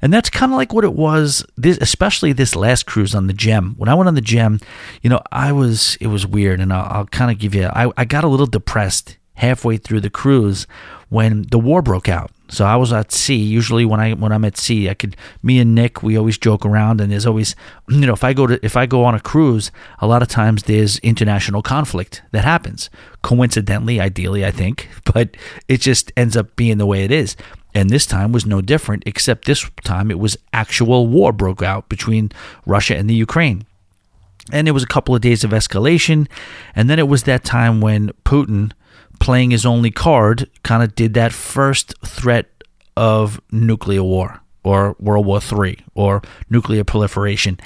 [0.00, 3.32] And that's kind of like what it was this especially this last cruise on the
[3.32, 3.74] Gem.
[3.76, 4.60] When I went on the Gem,
[5.02, 7.90] you know, I was it was weird and I'll, I'll kind of give you I,
[7.96, 10.66] I got a little depressed halfway through the cruise
[11.08, 12.30] when the war broke out.
[12.52, 13.36] So I was at sea.
[13.36, 16.66] Usually when I when I'm at sea, I could me and Nick we always joke
[16.66, 17.56] around, and there's always
[17.88, 20.28] you know if I go to if I go on a cruise, a lot of
[20.28, 22.90] times there's international conflict that happens.
[23.22, 25.34] Coincidentally, ideally, I think, but
[25.66, 27.36] it just ends up being the way it is.
[27.74, 31.88] And this time was no different, except this time it was actual war broke out
[31.88, 32.30] between
[32.66, 33.64] Russia and the Ukraine.
[34.52, 36.28] And there was a couple of days of escalation,
[36.76, 38.72] and then it was that time when Putin
[39.20, 42.48] playing his only card, kind of did that first threat
[42.96, 47.58] of nuclear war or World War III or nuclear proliferation.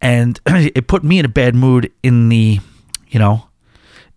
[0.00, 2.60] And it put me in a bad mood in the,
[3.08, 3.48] you know,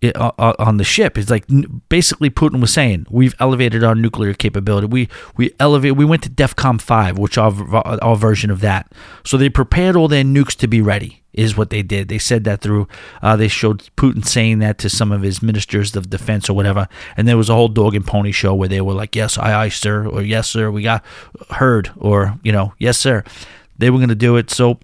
[0.02, 1.18] it, uh, on the ship.
[1.18, 1.46] It's like
[1.90, 4.88] basically Putin was saying we've elevated our nuclear capability.
[4.88, 5.96] We we elevate.
[5.96, 8.92] We went to DEFCON five, which our our version of that.
[9.26, 11.24] So they prepared all their nukes to be ready.
[11.34, 12.08] Is what they did.
[12.08, 12.88] They said that through.
[13.22, 16.88] Uh, they showed Putin saying that to some of his ministers of defense or whatever.
[17.16, 19.54] And there was a whole dog and pony show where they were like, "Yes, aye,
[19.54, 21.06] aye, sir," or "Yes, sir, we got
[21.52, 23.24] heard," or you know, "Yes, sir."
[23.78, 24.50] They were going to do it.
[24.50, 24.80] So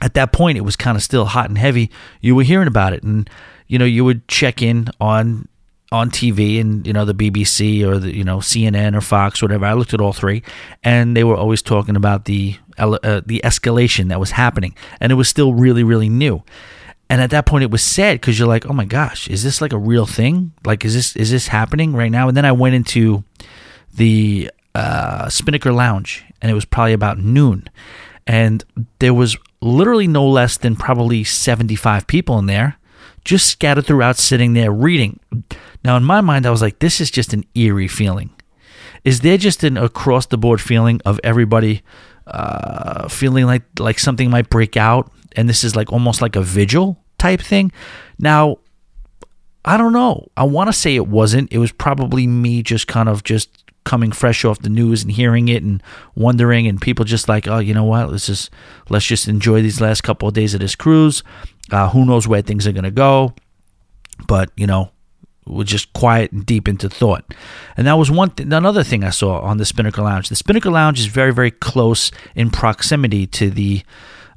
[0.00, 1.90] at that point, it was kind of still hot and heavy.
[2.22, 3.28] You were hearing about it, and
[3.74, 5.48] you know, you would check in on
[5.90, 9.66] on TV and you know the BBC or the you know CNN or Fox whatever.
[9.66, 10.44] I looked at all three,
[10.84, 15.16] and they were always talking about the uh, the escalation that was happening, and it
[15.16, 16.44] was still really really new.
[17.10, 19.60] And at that point, it was sad because you're like, oh my gosh, is this
[19.60, 20.52] like a real thing?
[20.64, 22.28] Like, is this is this happening right now?
[22.28, 23.24] And then I went into
[23.92, 27.68] the uh, Spinnaker Lounge, and it was probably about noon,
[28.24, 28.64] and
[29.00, 32.78] there was literally no less than probably 75 people in there
[33.24, 35.20] just scattered throughout sitting there reading.
[35.84, 38.30] Now, in my mind, I was like, this is just an eerie feeling.
[39.04, 41.82] Is there just an across the board feeling of everybody
[42.26, 46.42] uh, feeling like like something might break out, and this is like almost like a
[46.42, 47.70] vigil type thing?
[48.18, 48.58] Now,
[49.64, 50.28] I don't know.
[50.36, 51.52] I want to say it wasn't.
[51.52, 55.48] It was probably me just kind of just coming fresh off the news and hearing
[55.48, 55.82] it and
[56.14, 58.50] wondering and people just like oh you know what let's just
[58.88, 61.22] let's just enjoy these last couple of days of this cruise
[61.70, 63.34] uh, who knows where things are going to go?
[64.26, 64.90] But, you know,
[65.46, 67.34] we're just quiet and deep into thought.
[67.76, 70.28] And that was one th- another thing I saw on the Spinnaker Lounge.
[70.28, 73.82] The Spinnaker Lounge is very, very close in proximity to the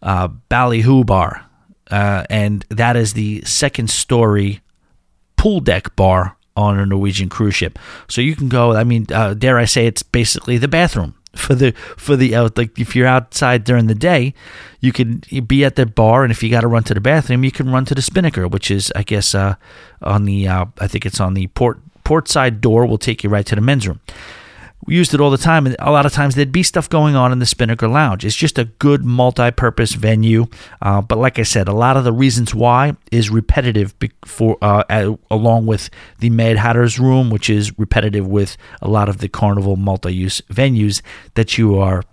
[0.01, 1.45] uh, Ballyhoo Bar.
[1.89, 4.61] Uh, and that is the second story
[5.37, 7.79] pool deck bar on a Norwegian cruise ship.
[8.09, 11.55] So you can go, I mean, uh, dare I say, it's basically the bathroom for
[11.55, 14.33] the for the out like if you're outside during the day,
[14.79, 17.43] you can be at the bar, and if you got to run to the bathroom,
[17.43, 19.55] you can run to the Spinnaker, which is I guess uh,
[20.01, 22.85] on the uh, I think it's on the port port side door.
[22.85, 24.01] Will take you right to the men's room
[24.85, 27.15] we used it all the time, and a lot of times there'd be stuff going
[27.15, 28.23] on in the Spinnaker Lounge.
[28.23, 30.45] It's just a good multi-purpose venue,
[30.81, 35.15] uh, but like I said, a lot of the reasons why is repetitive for uh,
[35.31, 39.75] along with the Mad Hatter's Room, which is repetitive with a lot of the Carnival
[39.75, 41.01] multi-use venues
[41.33, 42.03] that you are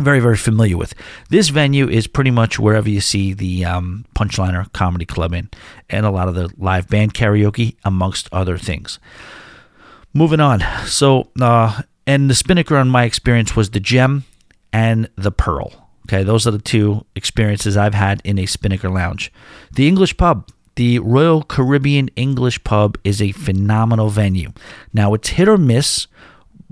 [0.00, 0.92] very very familiar with.
[1.30, 5.48] This venue is pretty much wherever you see the um, Punchliner Comedy Club in,
[5.88, 8.98] and a lot of the live band karaoke, amongst other things.
[10.14, 10.62] Moving on.
[10.86, 14.24] So, uh, and the Spinnaker, in my experience, was the gem
[14.72, 15.90] and the pearl.
[16.06, 19.32] Okay, those are the two experiences I've had in a Spinnaker lounge.
[19.72, 24.52] The English pub, the Royal Caribbean English pub, is a phenomenal venue.
[24.92, 26.06] Now, it's hit or miss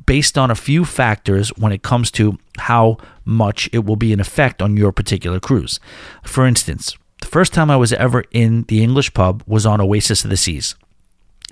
[0.07, 4.20] based on a few factors when it comes to how much it will be in
[4.20, 5.80] effect on your particular cruise.
[6.22, 10.24] For instance, the first time I was ever in the English pub was on Oasis
[10.24, 10.74] of the Seas.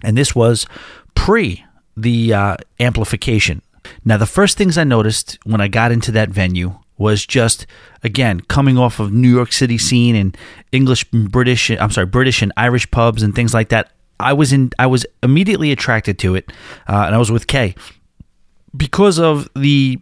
[0.03, 0.67] And this was
[1.15, 1.65] pre
[1.97, 3.63] the uh, amplification.
[4.05, 7.67] Now, the first things I noticed when I got into that venue was just
[8.05, 10.37] again coming off of New York City scene and
[10.71, 13.93] English, British, I'm sorry, British and Irish pubs and things like that.
[14.19, 16.53] I was in, I was immediately attracted to it,
[16.87, 17.75] uh, and I was with Kay
[18.77, 19.99] because of the,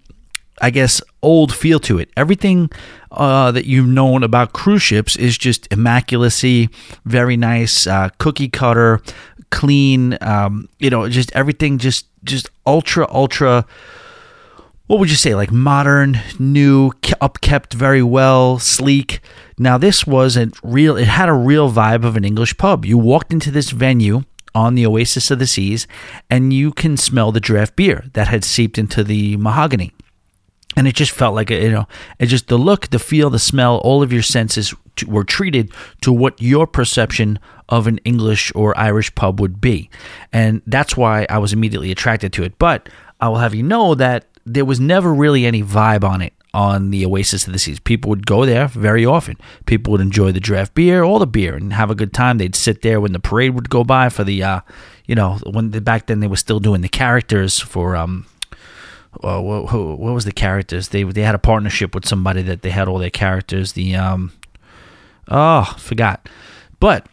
[0.60, 2.10] I guess, old feel to it.
[2.16, 2.70] Everything
[3.10, 6.70] uh, that you've known about cruise ships is just immaculacy,
[7.04, 9.00] very nice, uh, cookie cutter,
[9.50, 10.18] clean.
[10.20, 13.66] Um, you know, just everything just just ultra ultra.
[14.86, 15.34] What would you say?
[15.34, 19.20] Like modern, new, upkept, very well, sleek.
[19.58, 20.96] Now this was a real.
[20.96, 22.84] It had a real vibe of an English pub.
[22.84, 24.22] You walked into this venue
[24.54, 25.86] on the Oasis of the Seas,
[26.30, 29.92] and you can smell the draft beer that had seeped into the mahogany
[30.76, 31.86] and it just felt like you know
[32.18, 34.74] it just the look the feel the smell all of your senses
[35.06, 37.38] were treated to what your perception
[37.68, 39.88] of an english or irish pub would be
[40.32, 42.88] and that's why i was immediately attracted to it but
[43.20, 46.90] I will have you know that there was never really any vibe on it on
[46.90, 47.80] the Oasis of the Seas.
[47.80, 49.36] People would go there very often.
[49.66, 52.38] People would enjoy the draft beer, all the beer, and have a good time.
[52.38, 54.60] They'd sit there when the parade would go by for the, uh,
[55.06, 57.96] you know, when the, back then they were still doing the characters for.
[57.96, 58.26] Um,
[59.22, 60.88] uh, what, what, was the characters?
[60.88, 63.72] They they had a partnership with somebody that they had all their characters.
[63.72, 64.32] The um,
[65.28, 66.28] oh, forgot,
[66.80, 67.08] but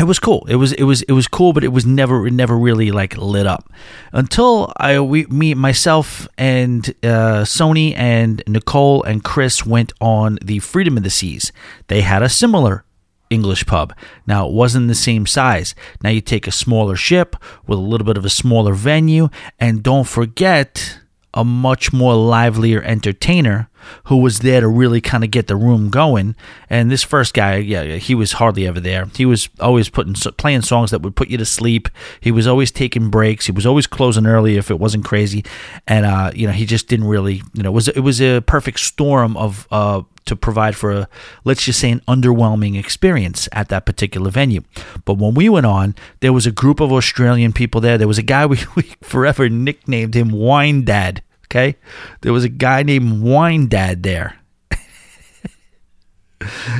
[0.00, 0.46] it was cool.
[0.48, 3.16] It was it was it was cool, but it was never it never really like
[3.18, 3.70] lit up
[4.12, 10.60] until I we me myself and uh, Sony and Nicole and Chris went on the
[10.60, 11.52] Freedom of the Seas.
[11.88, 12.84] They had a similar
[13.28, 13.94] English pub.
[14.26, 15.74] Now it wasn't the same size.
[16.02, 19.82] Now you take a smaller ship with a little bit of a smaller venue, and
[19.82, 20.99] don't forget
[21.34, 23.68] a much more livelier entertainer
[24.04, 26.34] who was there to really kind of get the room going.
[26.68, 29.06] And this first guy, yeah, he was hardly ever there.
[29.14, 31.88] He was always putting playing songs that would put you to sleep.
[32.20, 33.46] He was always taking breaks.
[33.46, 35.44] He was always closing early if it wasn't crazy.
[35.86, 38.40] And uh, you know, he just didn't really, you know, it was it was a
[38.40, 41.08] perfect storm of uh, to provide for a
[41.44, 44.62] let's just say an underwhelming experience at that particular venue.
[45.04, 47.98] But when we went on, there was a group of Australian people there.
[47.98, 51.22] There was a guy we, we forever nicknamed him Wine Dad.
[51.46, 51.76] Okay,
[52.20, 54.38] there was a guy named Wine Dad there,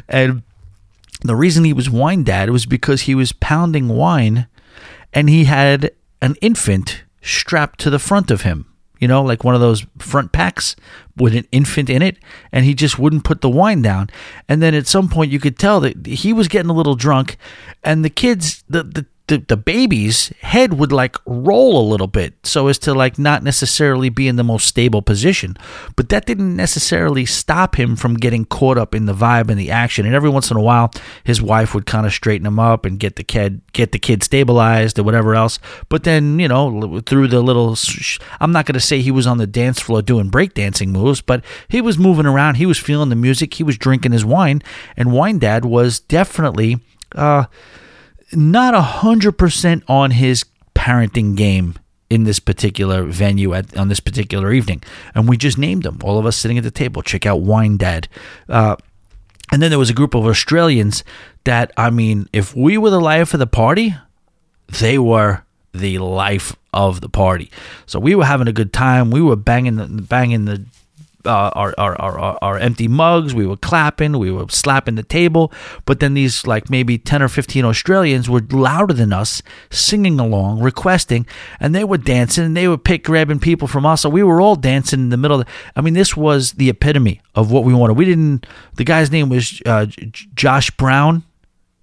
[0.08, 0.42] and
[1.22, 4.46] the reason he was Wine Dad was because he was pounding wine,
[5.12, 5.90] and he had
[6.22, 8.70] an infant strapped to the front of him
[9.00, 10.76] you know, like one of those front packs
[11.20, 12.16] with an infant in it,
[12.50, 14.10] and he just wouldn't put the wine down.
[14.48, 17.36] And then at some point, you could tell that he was getting a little drunk,
[17.84, 22.34] and the kids, the the the, the baby's head would like roll a little bit
[22.42, 25.56] so as to like not necessarily be in the most stable position.
[25.94, 29.70] But that didn't necessarily stop him from getting caught up in the vibe and the
[29.70, 30.04] action.
[30.04, 30.90] And every once in a while,
[31.22, 34.24] his wife would kind of straighten him up and get the kid get the kid
[34.24, 35.60] stabilized or whatever else.
[35.88, 37.76] But then you know through the little,
[38.40, 41.44] I'm not going to say he was on the dance floor doing breakdancing moves, but
[41.68, 42.56] he was moving around.
[42.56, 43.54] He was feeling the music.
[43.54, 44.60] He was drinking his wine,
[44.96, 46.80] and Wine Dad was definitely.
[47.14, 47.44] Uh,
[48.32, 51.74] not a hundred percent on his parenting game
[52.08, 54.82] in this particular venue at on this particular evening,
[55.14, 55.98] and we just named them.
[56.02, 57.02] All of us sitting at the table.
[57.02, 58.08] Check out Wine Dad.
[58.48, 58.76] Uh,
[59.52, 61.04] and then there was a group of Australians
[61.44, 63.94] that I mean, if we were the life of the party,
[64.78, 67.50] they were the life of the party.
[67.86, 69.10] So we were having a good time.
[69.10, 70.64] We were banging the banging the
[71.24, 73.34] uh, our, our, our, our empty mugs.
[73.34, 75.52] We were clapping, we were slapping the table.
[75.84, 80.60] But then these, like maybe 10 or 15 Australians were louder than us, singing along,
[80.60, 81.26] requesting,
[81.58, 84.02] and they were dancing and they were pick grabbing people from us.
[84.02, 85.38] So we were all dancing in the middle.
[85.38, 85.46] The,
[85.76, 87.94] I mean, this was the epitome of what we wanted.
[87.94, 89.86] We didn't, the guy's name was uh,
[90.34, 91.24] Josh Brown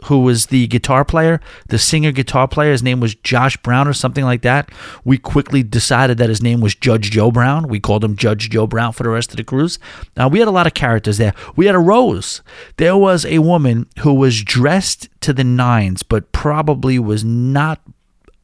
[0.05, 2.71] who was the guitar player, the singer guitar player.
[2.71, 4.69] His name was Josh Brown or something like that.
[5.03, 7.67] We quickly decided that his name was Judge Joe Brown.
[7.67, 9.79] We called him Judge Joe Brown for the rest of the cruise.
[10.15, 11.33] Now, we had a lot of characters there.
[11.55, 12.41] We had a Rose.
[12.77, 17.81] There was a woman who was dressed to the nines, but probably was not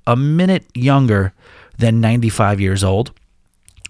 [0.07, 1.33] a minute younger
[1.77, 3.11] than 95 years old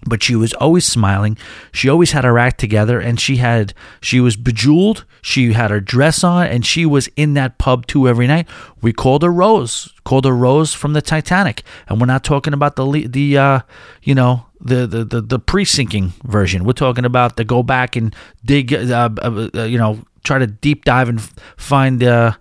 [0.06, 1.36] but she was always smiling.
[1.72, 5.80] She always had her act together and she had she was bejeweled, she had her
[5.80, 8.48] dress on and she was in that pub too every night.
[8.82, 11.62] We called her Rose, called her Rose from the Titanic.
[11.88, 13.60] And we're not talking about the the uh,
[14.02, 16.64] you know, the the the, the pre-sinking version.
[16.64, 20.46] We're talking about the go back and dig uh, uh, uh you know, try to
[20.46, 21.20] deep dive and
[21.56, 22.32] find uh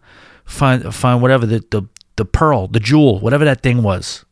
[0.45, 1.84] find find whatever the the
[2.16, 4.26] the pearl, the jewel, whatever that thing was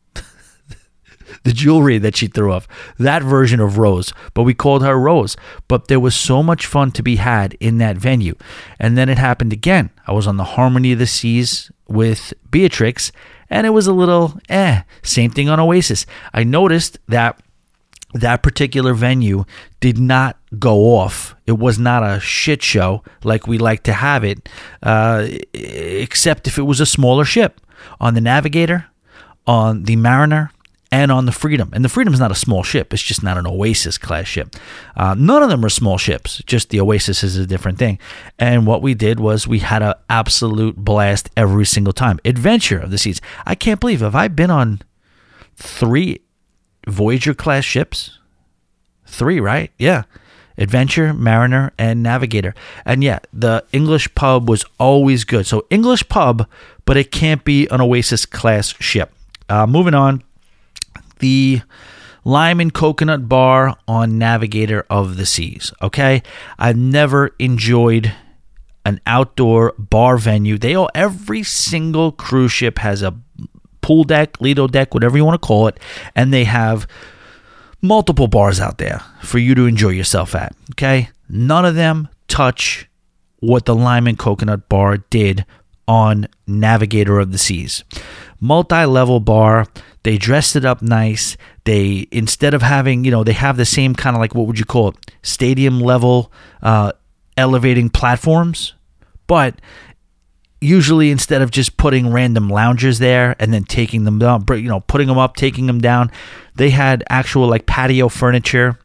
[1.44, 2.68] the jewelry that she threw off.
[2.98, 5.36] That version of Rose, but we called her Rose.
[5.68, 8.34] But there was so much fun to be had in that venue.
[8.78, 9.90] And then it happened again.
[10.06, 13.12] I was on the Harmony of the Seas with Beatrix,
[13.50, 14.82] and it was a little eh.
[15.02, 16.06] Same thing on Oasis.
[16.32, 17.40] I noticed that
[18.14, 19.44] that particular venue
[19.80, 21.34] did not go off.
[21.46, 24.48] It was not a shit show like we like to have it,
[24.82, 27.60] uh, except if it was a smaller ship.
[28.00, 28.86] On the Navigator,
[29.46, 30.52] on the Mariner,
[30.92, 31.70] and on the Freedom.
[31.72, 34.54] And the Freedom is not a small ship, it's just not an Oasis class ship.
[34.94, 37.98] Uh, none of them are small ships, just the Oasis is a different thing.
[38.38, 42.20] And what we did was we had an absolute blast every single time.
[42.24, 43.20] Adventure of the Seas.
[43.46, 44.82] I can't believe, have I been on
[45.56, 46.20] three
[46.86, 48.18] Voyager class ships?
[49.06, 49.70] Three, right?
[49.78, 50.02] Yeah.
[50.58, 52.54] Adventure, Mariner, and Navigator.
[52.84, 55.46] And yeah, the English pub was always good.
[55.46, 56.46] So, English pub,
[56.84, 59.12] but it can't be an Oasis class ship.
[59.48, 60.22] Uh, moving on
[61.22, 61.62] the
[62.24, 65.72] lime and coconut bar on Navigator of the Seas.
[65.80, 66.22] Okay,
[66.58, 68.12] I've never enjoyed
[68.84, 70.58] an outdoor bar venue.
[70.58, 73.14] They all every single cruise ship has a
[73.80, 75.80] pool deck, Lido deck, whatever you want to call it,
[76.14, 76.86] and they have
[77.80, 80.54] multiple bars out there for you to enjoy yourself at.
[80.72, 82.88] Okay, none of them touch
[83.40, 85.44] what the Lime and Coconut Bar did
[85.88, 87.84] on Navigator of the Seas.
[88.40, 89.66] Multi level bar.
[90.02, 91.36] They dressed it up nice.
[91.64, 94.58] They, instead of having, you know, they have the same kind of like, what would
[94.58, 94.96] you call it?
[95.22, 96.32] Stadium level
[96.62, 96.92] uh,
[97.36, 98.74] elevating platforms.
[99.26, 99.60] But
[100.62, 104.80] usually instead of just putting random loungers there and then taking them down, you know,
[104.80, 106.10] putting them up, taking them down,
[106.54, 108.78] they had actual like patio furniture,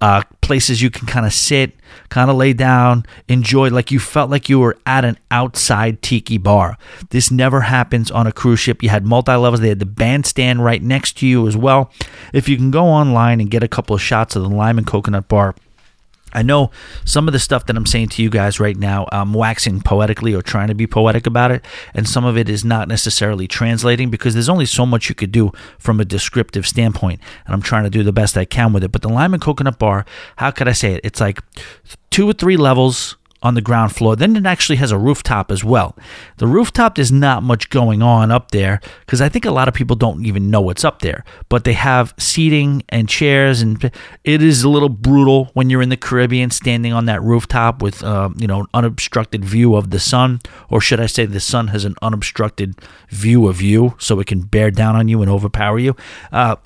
[0.00, 1.72] uh, places you can kind of sit,
[2.08, 6.38] kind of lay down, enjoy, like you felt like you were at an outside tiki
[6.38, 6.78] bar.
[7.10, 8.82] This never happens on a cruise ship.
[8.82, 11.92] You had multi levels, they had the bandstand right next to you as well.
[12.32, 14.86] If you can go online and get a couple of shots of the lime and
[14.86, 15.54] Coconut Bar,
[16.32, 16.70] I know
[17.04, 20.34] some of the stuff that I'm saying to you guys right now, I'm waxing poetically
[20.34, 21.64] or trying to be poetic about it,
[21.94, 25.32] and some of it is not necessarily translating because there's only so much you could
[25.32, 28.84] do from a descriptive standpoint, and I'm trying to do the best I can with
[28.84, 28.92] it.
[28.92, 30.04] But the Lime and Coconut Bar,
[30.36, 31.00] how could I say it?
[31.04, 31.40] It's like
[32.10, 34.16] two or three levels on the ground floor.
[34.16, 35.96] Then it actually has a rooftop as well.
[36.36, 39.74] The rooftop, there's not much going on up there because I think a lot of
[39.74, 41.24] people don't even know what's up there.
[41.48, 43.90] But they have seating and chairs, and
[44.24, 48.02] it is a little brutal when you're in the Caribbean standing on that rooftop with,
[48.02, 50.40] uh, you know, an unobstructed view of the sun.
[50.68, 52.76] Or should I say, the sun has an unobstructed
[53.08, 55.96] view of you so it can bear down on you and overpower you.
[56.32, 56.56] Uh,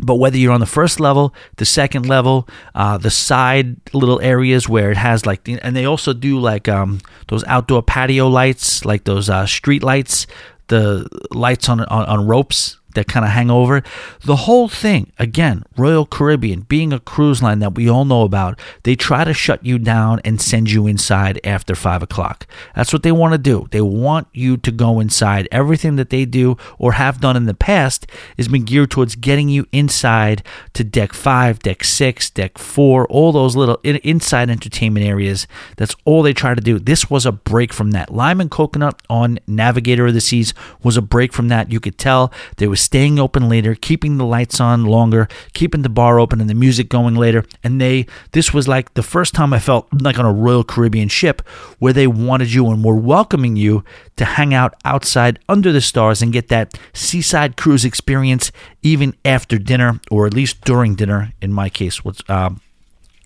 [0.00, 4.68] but whether you're on the first level, the second level, uh, the side little areas
[4.68, 9.04] where it has like, and they also do like um, those outdoor patio lights, like
[9.04, 10.26] those uh, street lights,
[10.68, 13.82] the lights on, on, on ropes that kind of hang over.
[14.24, 18.58] The whole thing, again, Royal Caribbean, being a cruise line that we all know about,
[18.82, 22.46] they try to shut you down and send you inside after five o'clock.
[22.74, 23.68] That's what they want to do.
[23.70, 25.48] They want you to go inside.
[25.52, 29.48] Everything that they do or have done in the past has been geared towards getting
[29.48, 30.42] you inside
[30.74, 35.46] to deck five, deck six, deck four, all those little inside entertainment areas.
[35.76, 36.78] That's all they try to do.
[36.78, 38.12] This was a break from that.
[38.12, 41.70] Lime and Coconut on Navigator of the Seas was a break from that.
[41.70, 45.88] You could tell there was staying open later, keeping the lights on longer, keeping the
[45.88, 47.44] bar open and the music going later.
[47.64, 51.08] And they, this was like the first time I felt like on a Royal Caribbean
[51.08, 51.42] ship
[51.80, 53.84] where they wanted you and were welcoming you
[54.16, 59.58] to hang out outside under the stars and get that seaside cruise experience even after
[59.58, 61.32] dinner or at least during dinner.
[61.42, 62.50] In my case, uh,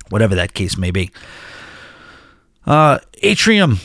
[0.09, 1.11] whatever that case may be.
[2.67, 3.79] Uh, atrium,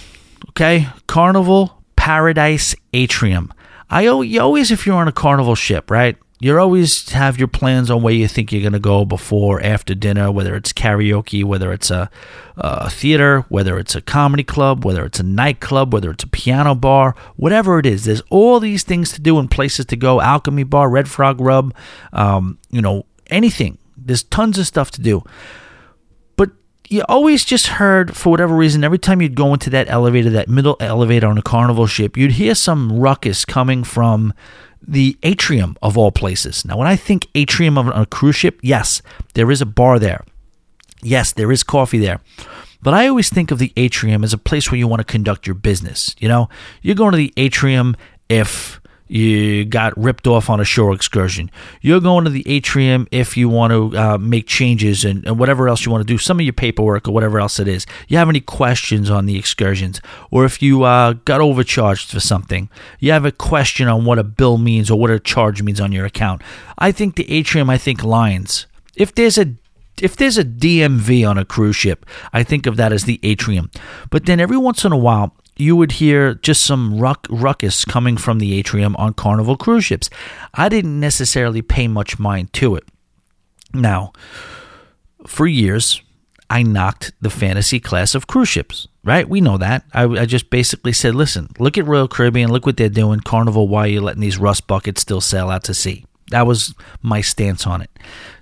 [0.49, 3.51] okay, Carnival Paradise Atrium.
[3.89, 6.17] I always if you're on a carnival ship, right?
[6.39, 9.95] You always have your plans on where you think you're going to go before, after
[9.95, 12.09] dinner, whether it's karaoke, whether it's a,
[12.57, 16.75] a theater, whether it's a comedy club, whether it's a nightclub, whether it's a piano
[16.75, 18.03] bar, whatever it is.
[18.03, 20.19] There's all these things to do and places to go.
[20.19, 21.73] Alchemy Bar, Red Frog Pub,
[22.11, 23.77] um, you know, anything.
[23.95, 25.23] There's tons of stuff to do
[26.89, 30.49] you always just heard for whatever reason every time you'd go into that elevator that
[30.49, 34.33] middle elevator on a carnival ship you'd hear some ruckus coming from
[34.87, 36.63] the atrium of all places.
[36.65, 39.01] Now when i think atrium of a cruise ship yes
[39.33, 40.23] there is a bar there.
[41.01, 42.21] Yes there is coffee there.
[42.81, 45.47] But i always think of the atrium as a place where you want to conduct
[45.47, 46.49] your business you know?
[46.81, 47.95] You're going to the atrium
[48.29, 51.51] if you got ripped off on a shore excursion.
[51.81, 55.67] You're going to the atrium if you want to uh, make changes and, and, whatever
[55.67, 57.85] else you want to do, some of your paperwork or whatever else it is.
[58.07, 60.01] You have any questions on the excursions,
[60.31, 64.23] or if you uh, got overcharged for something, you have a question on what a
[64.23, 66.41] bill means or what a charge means on your account.
[66.77, 68.65] I think the atrium, I think lines.
[68.95, 69.53] If there's a
[70.01, 73.71] if there's a DMV on a cruise ship, I think of that as the atrium.
[74.09, 78.17] But then every once in a while, you would hear just some ruck, ruckus coming
[78.17, 80.09] from the atrium on Carnival cruise ships.
[80.53, 82.83] I didn't necessarily pay much mind to it.
[83.73, 84.13] Now,
[85.25, 86.01] for years,
[86.49, 89.27] I knocked the fantasy class of cruise ships, right?
[89.27, 89.83] We know that.
[89.93, 93.21] I, I, just basically said, listen, look at Royal Caribbean, look what they're doing.
[93.21, 96.05] Carnival, why are you letting these rust buckets still sail out to sea?
[96.31, 97.89] That was my stance on it.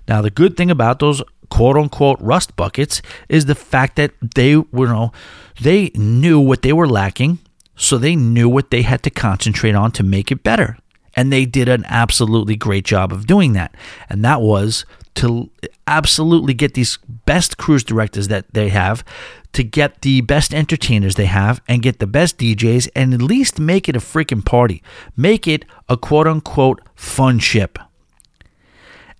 [0.08, 4.56] Now, the good thing about those quote unquote rust buckets is the fact that they
[4.56, 5.12] were, you know,
[5.60, 7.38] they knew what they were lacking,
[7.76, 10.78] so they knew what they had to concentrate on to make it better.
[11.16, 13.74] And they did an absolutely great job of doing that.
[14.08, 14.84] And that was
[15.16, 15.50] to
[15.86, 19.04] absolutely get these best cruise directors that they have,
[19.52, 23.60] to get the best entertainers they have, and get the best DJs, and at least
[23.60, 24.82] make it a freaking party.
[25.16, 27.78] Make it a quote unquote fun ship.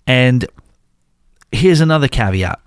[0.05, 0.45] And
[1.55, 2.59] here's another caveat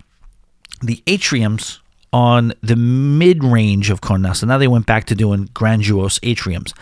[0.81, 1.79] the atriums
[2.11, 4.47] on the mid range of Carnival.
[4.47, 6.73] now they went back to doing grandiose atriums.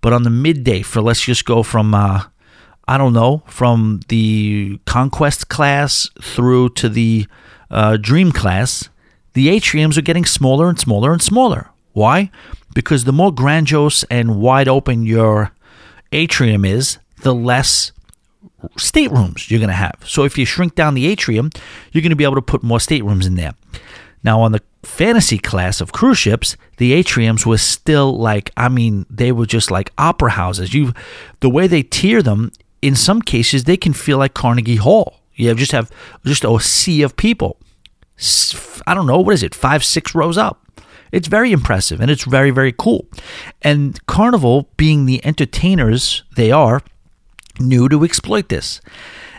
[0.00, 2.24] But on the midday, for let's just go from, uh,
[2.88, 7.26] I don't know, from the conquest class through to the
[7.70, 8.88] uh, dream class,
[9.34, 11.70] the atriums are getting smaller and smaller and smaller.
[11.92, 12.30] Why?
[12.74, 15.52] Because the more grandiose and wide open your
[16.10, 17.92] atrium is, the less
[18.76, 19.96] staterooms you're going to have.
[20.04, 21.50] So if you shrink down the atrium,
[21.92, 23.54] you're going to be able to put more staterooms in there.
[24.24, 29.06] Now, on the fantasy class of cruise ships, the atriums were still like, I mean,
[29.10, 30.74] they were just like opera houses.
[30.74, 30.92] You,
[31.40, 35.20] the way they tier them, in some cases, they can feel like Carnegie Hall.
[35.34, 35.90] You just have
[36.24, 37.56] just a sea of people.
[38.86, 40.58] I don't know what is it, five, six rows up.
[41.10, 43.06] It's very impressive and it's very, very cool.
[43.60, 46.80] And Carnival, being the entertainers they are,
[47.62, 48.80] knew to exploit this.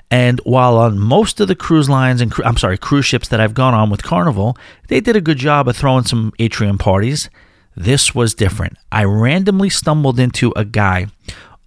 [0.09, 3.53] And while on most of the cruise lines and I'm sorry, cruise ships that I've
[3.53, 4.57] gone on with Carnival,
[4.88, 7.30] they did a good job of throwing some atrium parties.
[7.76, 8.78] This was different.
[8.91, 11.07] I randomly stumbled into a guy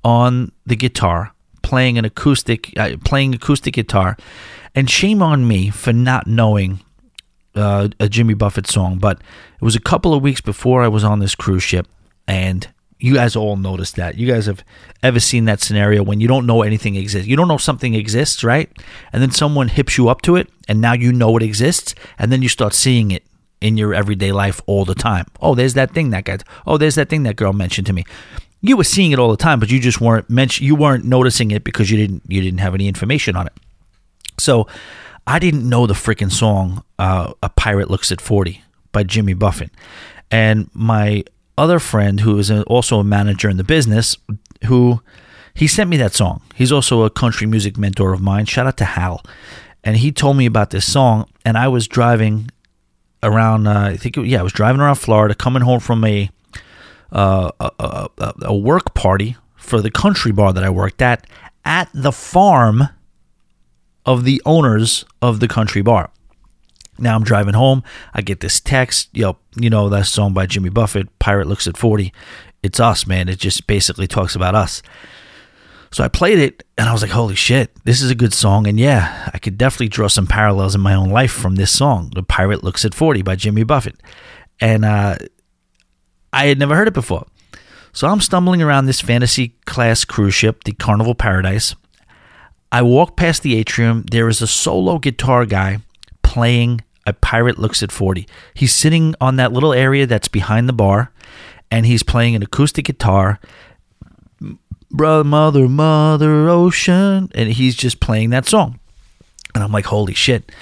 [0.04, 1.34] on the guitar
[1.66, 4.16] playing an acoustic uh, playing acoustic guitar,
[4.72, 6.78] and shame on me for not knowing
[7.56, 8.98] uh, a Jimmy Buffett song.
[8.98, 9.20] But
[9.60, 11.88] it was a couple of weeks before I was on this cruise ship,
[12.28, 12.68] and
[12.98, 14.16] you guys all noticed that.
[14.16, 14.64] You guys have
[15.02, 17.28] ever seen that scenario when you don't know anything exists.
[17.28, 18.70] You don't know something exists, right?
[19.12, 22.32] And then someone hips you up to it, and now you know it exists, and
[22.32, 23.22] then you start seeing it
[23.60, 25.26] in your everyday life all the time.
[25.40, 26.38] Oh, there's that thing that guy.
[26.66, 28.04] Oh, there's that thing that girl mentioned to me.
[28.62, 30.66] You were seeing it all the time, but you just weren't mention.
[30.66, 32.22] You weren't noticing it because you didn't.
[32.28, 33.52] You didn't have any information on it.
[34.38, 34.66] So,
[35.26, 39.70] I didn't know the freaking song uh, "A Pirate Looks at 40 by Jimmy Buffett,
[40.30, 41.24] and my
[41.58, 44.16] other friend who is also a manager in the business
[44.66, 45.00] who
[45.54, 46.42] he sent me that song.
[46.54, 48.44] He's also a country music mentor of mine.
[48.44, 49.22] Shout out to Hal.
[49.82, 52.50] And he told me about this song, and I was driving
[53.22, 53.66] around.
[53.66, 56.28] Uh, I think, yeah, I was driving around Florida, coming home from a,
[57.12, 57.70] uh, a,
[58.18, 61.26] a, a work party for the country bar that I worked at
[61.64, 62.88] at the farm
[64.04, 66.10] of the owners of the country bar.
[66.98, 67.82] Now I'm driving home.
[68.14, 69.08] I get this text.
[69.12, 72.12] Yo, you know that song by Jimmy Buffett, Pirate Looks at 40.
[72.62, 73.28] It's us, man.
[73.28, 74.82] It just basically talks about us.
[75.92, 78.66] So I played it and I was like, holy shit, this is a good song.
[78.66, 82.10] And yeah, I could definitely draw some parallels in my own life from this song,
[82.14, 84.00] The Pirate Looks at 40 by Jimmy Buffett.
[84.60, 85.16] And uh,
[86.32, 87.26] I had never heard it before.
[87.92, 91.74] So I'm stumbling around this fantasy class cruise ship, the Carnival Paradise.
[92.70, 94.04] I walk past the atrium.
[94.10, 95.78] There is a solo guitar guy
[96.22, 98.26] playing a pirate looks at 40.
[98.54, 101.12] He's sitting on that little area that's behind the bar
[101.70, 103.40] and he's playing an acoustic guitar.
[104.90, 107.30] Brother, mother, mother, ocean.
[107.34, 108.78] And he's just playing that song.
[109.54, 110.52] And I'm like, holy shit.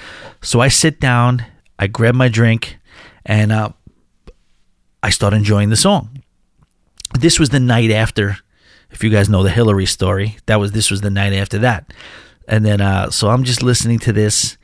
[0.41, 1.45] So I sit down,
[1.77, 2.77] I grab my drink,
[3.25, 3.69] and uh,
[5.03, 6.21] I start enjoying the song.
[7.13, 8.37] This was the night after,
[8.91, 11.93] if you guys know the Hillary story, that was this was the night after that.
[12.47, 14.57] And then uh, so I'm just listening to this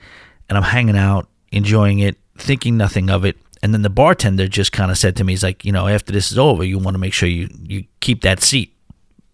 [0.48, 3.38] and I'm hanging out enjoying it, thinking nothing of it.
[3.64, 6.12] And then the bartender just kind of said to me, he's like, you know, after
[6.12, 8.76] this is over, you want to make sure you, you keep that seat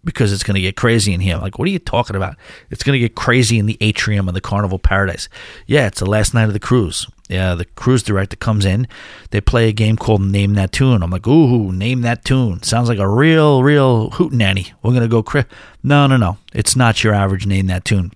[0.04, 1.36] because it's going to get crazy in here.
[1.36, 2.36] I'm like, what are you talking about?
[2.70, 5.28] It's going to get crazy in the atrium of the Carnival Paradise.
[5.66, 7.08] Yeah, it's the last night of the cruise.
[7.28, 8.88] Yeah, the cruise director comes in.
[9.32, 11.04] They play a game called Name That Tune.
[11.04, 12.64] I'm like, ooh, name that tune.
[12.64, 14.72] Sounds like a real, real hootenanny.
[14.82, 15.44] We're going to go cri-.
[15.84, 16.38] No, no, no.
[16.54, 18.12] It's not your average Name That Tune.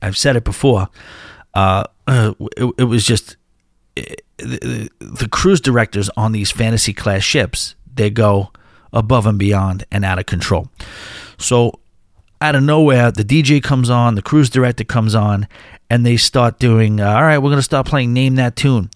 [0.00, 0.88] I've said it before.
[1.52, 3.36] Uh, uh, it, it, was just
[3.94, 7.74] it, the, the cruise directors on these fantasy class ships.
[7.94, 8.50] They go
[8.92, 10.68] above and beyond and out of control.
[11.38, 11.80] So
[12.40, 15.48] out of nowhere, the DJ comes on, the cruise director comes on,
[15.88, 18.90] and they start doing, uh, all right, we're going to start playing Name That Tune.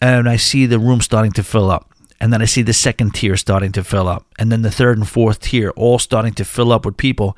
[0.00, 1.92] And I see the room starting to fill up.
[2.20, 4.26] And then I see the second tier starting to fill up.
[4.38, 7.36] And then the third and fourth tier all starting to fill up with people.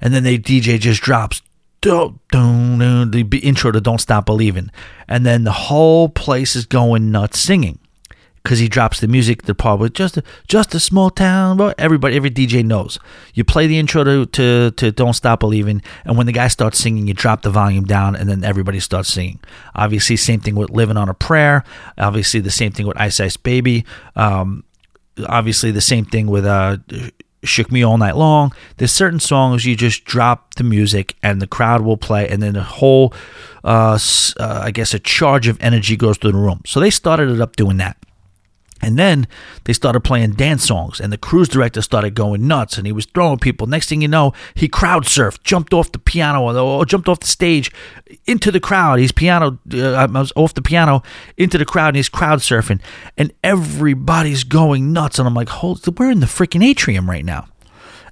[0.00, 1.42] And then the DJ just drops
[1.82, 4.70] the intro to Don't Stop Believing.
[5.08, 7.78] And then the whole place is going nuts singing
[8.42, 9.42] because he drops the music.
[9.42, 11.74] The part with just a, just a small town.
[11.78, 12.98] Everybody, every DJ knows.
[13.34, 16.78] You play the intro to, to, to Don't Stop Believing, and when the guy starts
[16.78, 19.40] singing, you drop the volume down, and then everybody starts singing.
[19.74, 21.64] Obviously, same thing with Living on a Prayer.
[21.98, 23.84] Obviously, the same thing with Ice Ice Baby.
[24.16, 24.64] Um,
[25.26, 26.78] obviously, the same thing with uh,
[27.44, 28.52] shook me all night long.
[28.76, 32.54] There's certain songs you just drop the music and the crowd will play, and then
[32.54, 33.12] the whole,
[33.64, 33.98] uh,
[34.38, 36.62] uh, I guess, a charge of energy goes through the room.
[36.66, 37.96] So they started it up doing that.
[38.84, 39.28] And then
[39.64, 43.06] they started playing dance songs, and the cruise director started going nuts, and he was
[43.06, 43.68] throwing people.
[43.68, 47.28] Next thing you know, he crowd surfed, jumped off the piano, or jumped off the
[47.28, 47.70] stage
[48.26, 48.98] into the crowd.
[48.98, 51.04] He's piano, uh, was off the piano
[51.36, 52.80] into the crowd, and he's crowd surfing,
[53.16, 55.20] and everybody's going nuts.
[55.20, 57.46] And I'm like, hold, we're in the freaking atrium right now,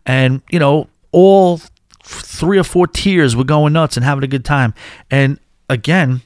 [0.06, 1.60] and you know, all
[2.04, 3.34] three or four tiers.
[3.34, 4.74] We're going nuts and having a good time.
[5.10, 6.22] And again,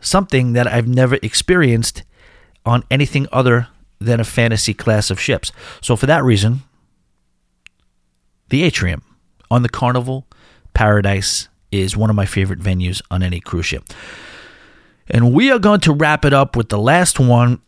[0.00, 2.02] something that I've never experienced
[2.66, 3.68] on anything other
[4.04, 5.52] than a fantasy class of ships.
[5.80, 6.62] So for that reason,
[8.48, 9.02] the atrium
[9.50, 10.26] on the Carnival
[10.74, 13.84] Paradise is one of my favorite venues on any cruise ship.
[15.08, 17.60] And we are going to wrap it up with the last one.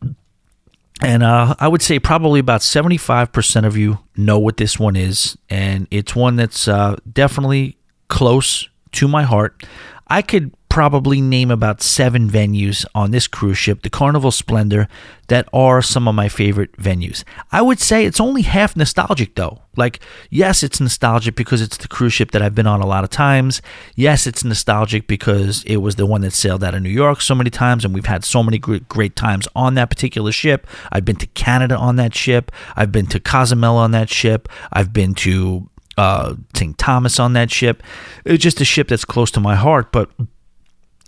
[1.02, 5.36] And uh, I would say probably about 75% of you know what this one is.
[5.50, 7.76] And it's one that's uh, definitely
[8.08, 9.62] close to my heart.
[10.08, 14.86] I could probably name about seven venues on this cruise ship, the Carnival Splendor,
[15.28, 17.24] that are some of my favorite venues.
[17.50, 19.62] I would say it's only half nostalgic though.
[19.74, 23.04] Like, yes, it's nostalgic because it's the cruise ship that I've been on a lot
[23.04, 23.62] of times.
[23.94, 27.34] Yes, it's nostalgic because it was the one that sailed out of New York so
[27.34, 30.66] many times, and we've had so many great, times on that particular ship.
[30.92, 32.52] I've been to Canada on that ship.
[32.76, 34.46] I've been to Cozumel on that ship.
[34.74, 36.76] I've been to uh, St.
[36.76, 37.82] Thomas on that ship.
[38.26, 40.10] It's just a ship that's close to my heart, but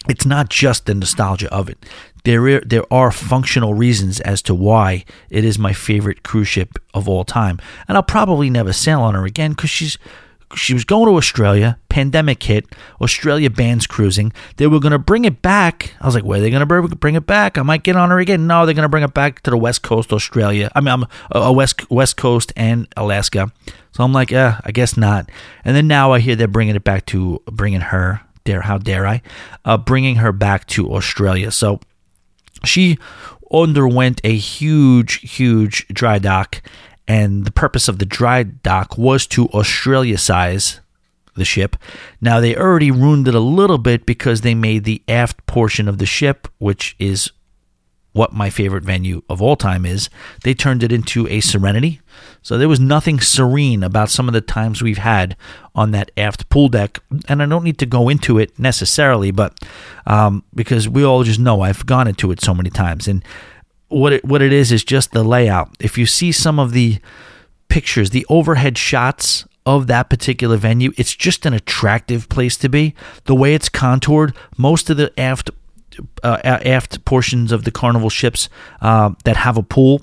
[0.09, 1.85] it's not just the nostalgia of it.
[2.25, 6.79] There are, there are functional reasons as to why it is my favorite cruise ship
[6.93, 9.99] of all time, and I'll probably never sail on her again because she's
[10.55, 11.79] she was going to Australia.
[11.89, 12.67] Pandemic hit.
[13.01, 14.33] Australia bans cruising.
[14.57, 15.95] They were going to bring it back.
[16.01, 17.59] I was like, where are they going to bring it back?
[17.59, 18.47] I might get on her again.
[18.47, 20.71] No, they're going to bring it back to the West Coast, Australia.
[20.75, 23.53] I mean, I'm a West West Coast and Alaska.
[23.93, 25.29] So I'm like, yeah, I guess not.
[25.65, 29.07] And then now I hear they're bringing it back to bringing her dare how dare
[29.07, 29.21] I,
[29.67, 31.51] uh, bringing her back to Australia.
[31.51, 31.81] So
[32.65, 32.99] she
[33.53, 36.63] underwent a huge, huge dry dock,
[37.07, 40.81] and the purpose of the dry dock was to Australia size
[41.35, 41.77] the ship.
[42.21, 45.99] Now they already ruined it a little bit because they made the aft portion of
[45.99, 47.31] the ship, which is
[48.13, 50.09] what my favorite venue of all time is.
[50.43, 52.01] They turned it into a Serenity.
[52.49, 55.37] So there was nothing serene about some of the times we've had
[55.75, 56.99] on that aft pool deck.
[57.29, 59.63] And I don't need to go into it necessarily, but
[60.07, 63.07] um, because we all just know I've gone into it so many times.
[63.07, 63.23] And
[63.89, 65.77] what it, what it is is just the layout.
[65.79, 67.01] If you see some of the
[67.69, 72.95] pictures, the overhead shots of that particular venue, it's just an attractive place to be.
[73.25, 75.51] The way it's contoured, most of the aft
[76.23, 78.49] uh, aft portions of the Carnival ships
[78.81, 80.01] uh, that have a pool,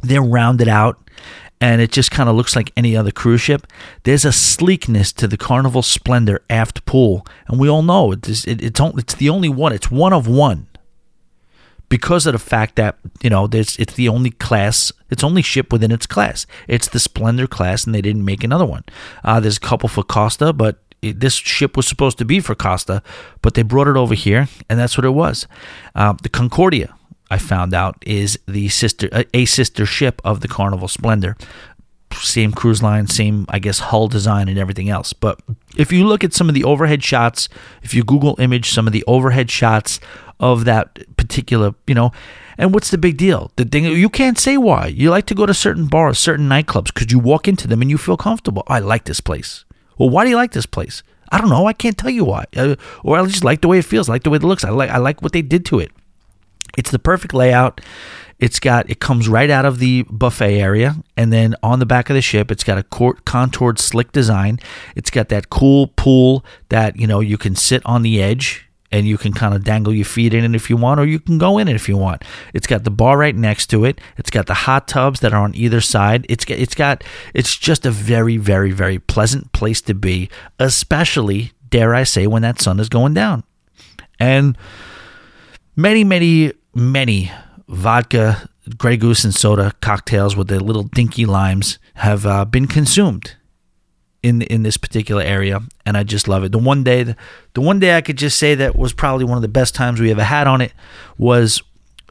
[0.00, 0.98] they're rounded out
[1.60, 3.66] and it just kind of looks like any other cruise ship.
[4.04, 8.44] There's a sleekness to the Carnival Splendor aft pool, and we all know it is,
[8.44, 9.72] it, it's it's the only one.
[9.72, 10.68] It's one of one
[11.88, 15.72] because of the fact that you know there's it's the only class, it's only ship
[15.72, 16.46] within its class.
[16.66, 18.84] It's the Splendor class, and they didn't make another one.
[19.24, 23.02] Uh, there's a couple for Costa, but this ship was supposed to be for Costa,
[23.42, 25.46] but they brought it over here, and that's what it was.
[25.94, 26.94] Uh, the Concordia,
[27.30, 31.36] I found out, is the sister, a sister ship of the Carnival Splendor.
[32.14, 35.12] Same cruise line, same, I guess, hull design and everything else.
[35.12, 35.40] But
[35.76, 37.48] if you look at some of the overhead shots,
[37.82, 40.00] if you Google image some of the overhead shots
[40.40, 42.12] of that particular, you know,
[42.56, 43.52] and what's the big deal?
[43.56, 44.86] The thing you can't say why.
[44.86, 47.90] You like to go to certain bars, certain nightclubs because you walk into them and
[47.90, 48.64] you feel comfortable.
[48.66, 49.64] I like this place.
[49.98, 51.02] Well, why do you like this place?
[51.30, 51.66] I don't know.
[51.66, 52.46] I can't tell you why.
[52.56, 54.08] Uh, or I just like the way it feels.
[54.08, 54.64] I like the way it looks.
[54.64, 55.92] I like I like what they did to it.
[56.78, 57.80] It's the perfect layout.
[58.38, 62.08] It's got it comes right out of the buffet area, and then on the back
[62.08, 62.84] of the ship, it's got a
[63.24, 64.60] contoured, slick design.
[64.94, 69.08] It's got that cool pool that you know you can sit on the edge and
[69.08, 71.36] you can kind of dangle your feet in it if you want, or you can
[71.36, 72.22] go in it if you want.
[72.54, 74.00] It's got the bar right next to it.
[74.16, 76.24] It's got the hot tubs that are on either side.
[76.28, 81.52] It's got, it's got, it's just a very, very, very pleasant place to be, especially,
[81.68, 83.42] dare I say, when that sun is going down.
[84.18, 84.56] And
[85.76, 87.30] many, many, many
[87.68, 93.34] vodka, Grey Goose, and soda cocktails with their little dinky limes have uh, been consumed
[94.22, 96.52] in in this particular area, and I just love it.
[96.52, 97.14] The one day,
[97.54, 100.00] the one day I could just say that was probably one of the best times
[100.00, 100.72] we ever had on it
[101.18, 101.62] was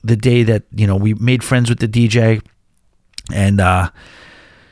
[0.03, 2.41] the day that you know we made friends with the DJ,
[3.33, 3.89] and uh,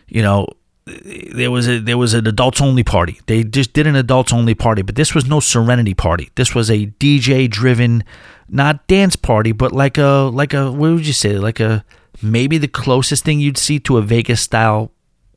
[0.07, 0.47] you know
[0.85, 3.19] there was a there was an adults only party.
[3.26, 6.30] They just did an adults only party, but this was no Serenity party.
[6.35, 8.03] This was a DJ driven,
[8.49, 11.84] not dance party, but like a like a what would you say like a
[12.22, 14.91] maybe the closest thing you'd see to a Vegas style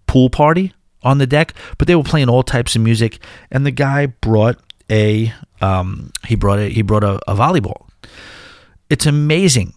[0.07, 0.73] pool party
[1.03, 3.19] on the deck, but they were playing all types of music.
[3.51, 4.59] And the guy brought
[4.91, 7.89] a um, he brought a he brought a, a volleyball.
[8.91, 9.75] It's amazing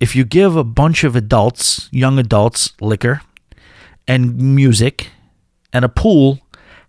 [0.00, 3.22] if you give a bunch of adults, young adults, liquor
[4.08, 5.10] and music
[5.72, 6.40] and a pool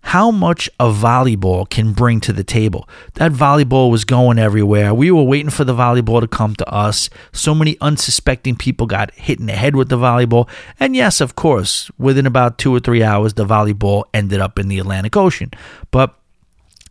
[0.04, 2.86] how much a volleyball can bring to the table.
[3.14, 4.92] That volleyball was going everywhere.
[4.92, 7.08] We were waiting for the volleyball to come to us.
[7.32, 10.48] So many unsuspecting people got hit in the head with the volleyball.
[10.78, 14.68] And yes, of course, within about two or three hours, the volleyball ended up in
[14.68, 15.50] the Atlantic Ocean.
[15.90, 16.14] But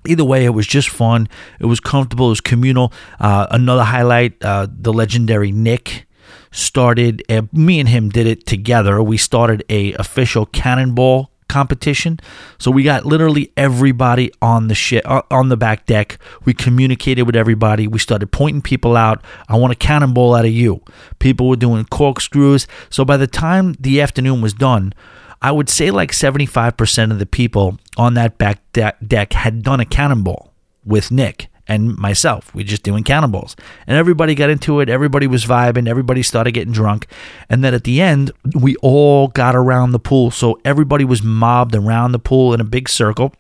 [0.07, 1.29] either way, it was just fun.
[1.59, 2.25] It was comfortable.
[2.25, 2.91] It was communal.
[3.19, 6.07] Uh, another highlight: uh, the legendary Nick
[6.51, 7.23] started.
[7.29, 9.03] Uh, me and him did it together.
[9.03, 12.19] We started a official cannonball competition.
[12.57, 16.17] So we got literally everybody on the shit uh, on the back deck.
[16.45, 17.87] We communicated with everybody.
[17.87, 19.23] We started pointing people out.
[19.47, 20.81] I want a cannonball out of you.
[21.19, 22.67] People were doing corkscrews.
[22.89, 24.93] So by the time the afternoon was done,
[25.41, 29.79] I would say like 75% of the people on that back de- deck had done
[29.79, 30.53] a cannonball
[30.85, 32.53] with Nick and myself.
[32.53, 33.55] We just doing cannonballs.
[33.87, 34.89] And everybody got into it.
[34.89, 35.87] Everybody was vibing.
[35.87, 37.07] Everybody started getting drunk.
[37.49, 40.31] And then at the end, we all got around the pool.
[40.31, 43.33] So everybody was mobbed around the pool in a big circle.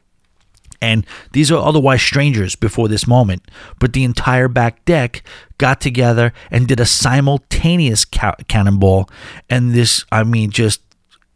[0.81, 3.43] And these are otherwise strangers before this moment.
[3.79, 5.23] But the entire back deck
[5.57, 9.09] got together and did a simultaneous ca- cannonball.
[9.49, 10.81] And this, I mean, just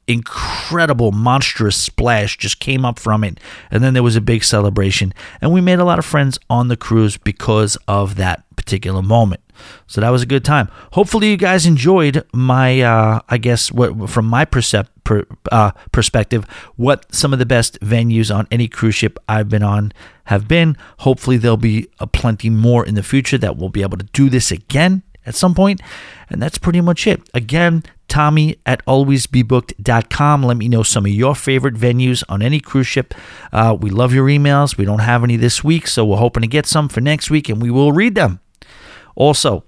[0.08, 3.40] incredible monstrous splash just came up from it.
[3.70, 5.14] And then there was a big celebration.
[5.42, 9.42] And we made a lot of friends on the cruise because of that particular moment.
[9.88, 10.70] So that was a good time.
[10.94, 17.06] Hopefully you guys enjoyed my uh, i guess what from my per, uh, perspective what
[17.14, 19.92] some of the best venues on any cruise ship i've been on
[20.28, 20.78] have been.
[21.00, 24.30] Hopefully there'll be a plenty more in the future that we'll be able to do
[24.30, 25.82] this again at some point.
[26.30, 27.22] And that's pretty much it.
[27.34, 30.44] Again, Tommy at alwaysbebooked.com.
[30.44, 33.14] Let me know some of your favorite venues on any cruise ship.
[33.52, 34.78] Uh, we love your emails.
[34.78, 37.50] We don't have any this week, so we're hoping to get some for next week,
[37.50, 38.40] and we will read them.
[39.16, 39.64] Also,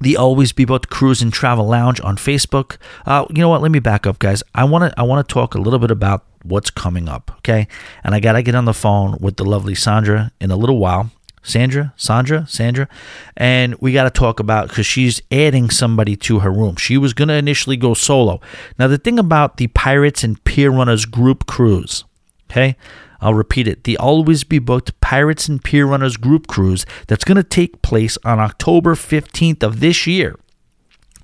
[0.00, 2.78] the Always Be Booked Cruise and Travel Lounge on Facebook.
[3.06, 3.62] Uh, you know what?
[3.62, 4.42] Let me back up, guys.
[4.54, 7.68] I want to I want to talk a little bit about what's coming up, okay?
[8.02, 10.78] And I got to get on the phone with the lovely Sandra in a little
[10.78, 11.10] while.
[11.44, 12.88] Sandra, Sandra, Sandra,
[13.36, 16.76] and we got to talk about because she's adding somebody to her room.
[16.76, 18.40] She was going to initially go solo.
[18.78, 22.04] Now, the thing about the Pirates and Pier Runners group cruise,
[22.50, 22.76] okay,
[23.20, 27.36] I'll repeat it the Always Be Booked Pirates and Pier Runners group cruise that's going
[27.36, 30.36] to take place on October 15th of this year.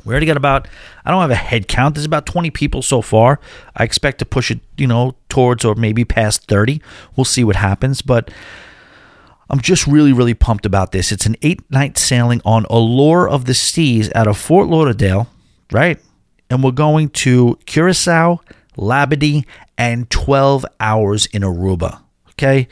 [0.05, 0.69] We already got about,
[1.05, 1.95] I don't have a head count.
[1.95, 3.41] There's about 20 people so far.
[3.77, 6.81] I expect to push it, you know, towards or maybe past 30.
[7.17, 8.03] We'll see what happens.
[8.03, 8.31] But
[9.51, 11.11] I'm just really, really pumped about this.
[11.11, 15.29] It's an eight night sailing on Allure of the Seas out of Fort Lauderdale,
[15.73, 15.99] right?
[16.49, 18.41] And we're going to Curacao,
[18.77, 19.45] Labadee,
[19.77, 22.01] and 12 hours in Aruba.
[22.31, 22.69] Okay.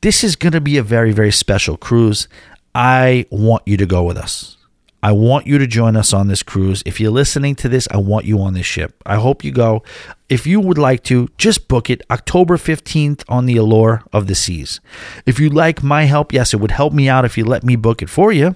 [0.00, 2.28] This is going to be a very, very special cruise.
[2.74, 4.56] I want you to go with us.
[5.02, 6.82] I want you to join us on this cruise.
[6.86, 9.02] If you're listening to this, I want you on this ship.
[9.04, 9.82] I hope you go.
[10.28, 14.34] If you would like to, just book it October 15th on the Allure of the
[14.36, 14.80] Seas.
[15.26, 17.74] If you'd like my help, yes, it would help me out if you let me
[17.74, 18.54] book it for you.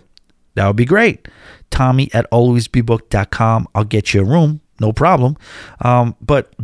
[0.55, 1.27] That would be great.
[1.71, 3.69] Tommy at alwaysbebooked.com.
[3.75, 5.37] I'll get you a room, no problem.
[5.81, 6.55] Um, but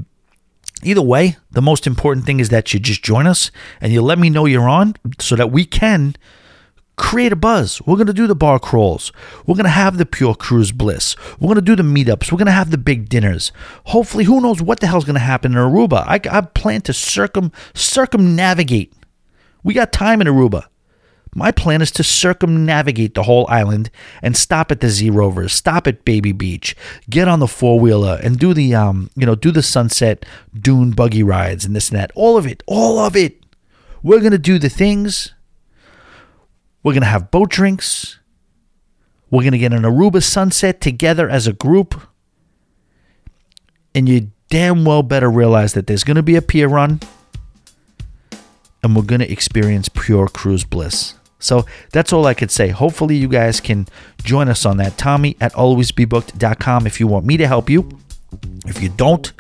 [0.82, 3.50] either way, the most important thing is that you just join us
[3.80, 6.14] and you let me know you're on so that we can
[6.96, 7.80] create a buzz.
[7.86, 9.12] We're going to do the bar crawls.
[9.46, 11.16] We're going to have the pure cruise bliss.
[11.40, 12.30] We're going to do the meetups.
[12.30, 13.52] We're going to have the big dinners.
[13.86, 16.04] Hopefully, who knows what the hell's going to happen in Aruba.
[16.06, 18.92] I, I plan to circum circumnavigate.
[19.62, 20.66] We got time in Aruba.
[21.34, 23.90] My plan is to circumnavigate the whole island
[24.20, 26.76] and stop at the Zeerovers, stop at Baby Beach,
[27.08, 30.90] get on the four wheeler and do the um, you know, do the sunset dune
[30.90, 32.12] buggy rides and this and that.
[32.14, 33.46] All of it, all of it.
[34.02, 35.32] We're gonna do the things
[36.82, 38.18] we're going to have boat drinks.
[39.30, 42.00] We're going to get an Aruba sunset together as a group.
[43.94, 47.00] And you damn well better realize that there's going to be a pier run
[48.82, 51.14] and we're going to experience pure cruise bliss.
[51.38, 52.68] So that's all I could say.
[52.68, 53.88] Hopefully, you guys can
[54.22, 54.96] join us on that.
[54.96, 57.98] Tommy at alwaysbebooked.com if you want me to help you.
[58.66, 59.32] If you don't,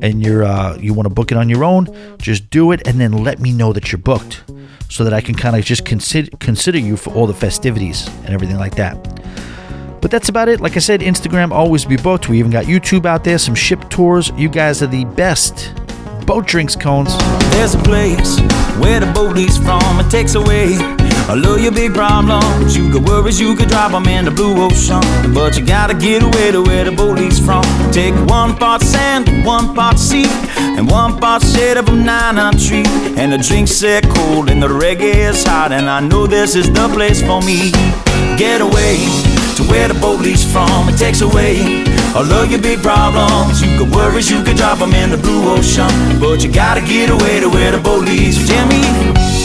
[0.00, 1.86] and you're uh, you want to book it on your own,
[2.18, 4.42] just do it, and then let me know that you're booked,
[4.88, 8.30] so that I can kind of just consider consider you for all the festivities and
[8.30, 8.96] everything like that.
[10.00, 10.60] But that's about it.
[10.60, 12.28] Like I said, Instagram always be booked.
[12.28, 14.32] We even got YouTube out there, some ship tours.
[14.36, 15.74] You guys are the best.
[16.26, 17.16] Boat drinks cones.
[17.52, 18.40] There's a place
[18.78, 20.00] where the boat leaves from.
[20.00, 20.78] It takes away
[21.38, 22.76] of your big problems.
[22.76, 25.00] You got worries, you could drop them in the blue ocean.
[25.32, 27.62] But you gotta get away to where the boat leaves from.
[27.92, 30.26] Take one part sand, one part sea,
[30.58, 32.84] and one part shade of a nine tree.
[33.16, 35.72] And the drinks set cold and the reggae is hot.
[35.72, 37.70] And I know this is the place for me.
[38.36, 38.96] Get away
[39.56, 40.88] to where the boat leaves from.
[40.88, 41.84] It takes away
[42.14, 43.62] all of your big problems.
[43.62, 45.90] You got worries, you could drop them in the blue ocean.
[46.18, 48.38] But you gotta get away to where the boat leads.
[48.48, 49.39] Jimmy.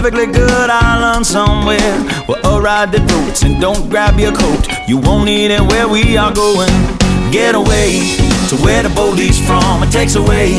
[0.00, 1.92] Perfectly good island somewhere
[2.24, 4.64] where a ride that floats and don't grab your coat.
[4.88, 6.72] You won't need it where we are going.
[7.30, 8.16] Get away
[8.48, 9.82] to where the leaves from.
[9.82, 10.56] It takes away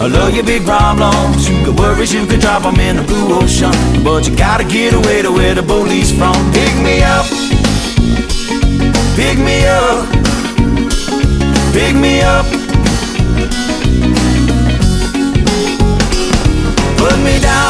[0.00, 1.48] all of your big problems.
[1.48, 3.70] You got worries, you could drop them in the blue ocean.
[4.02, 6.34] But you gotta get away to where the leaves from.
[6.50, 7.26] Pick me up,
[9.14, 10.02] pick me up,
[11.70, 12.46] pick me up.
[16.98, 17.69] Put me down,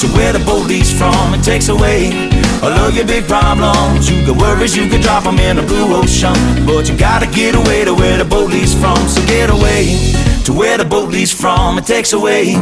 [0.00, 1.34] to where the leaves from.
[1.34, 2.08] It takes away
[2.62, 4.08] all of your big problems.
[4.08, 6.32] You got worries, you can drop them in the blue ocean.
[6.64, 8.96] But you gotta get away to where the leaves from.
[9.08, 9.98] So get away
[10.44, 11.76] to where the boat leaves from.
[11.76, 12.54] It takes away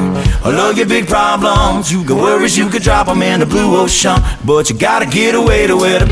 [0.44, 1.92] all of your big problems.
[1.92, 4.18] You got worries, you can drop them in the blue ocean.
[4.44, 6.06] But you gotta get away to where the.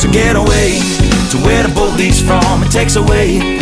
[0.00, 0.80] So get away
[1.30, 2.64] to where the boat leaves from.
[2.64, 3.61] It takes away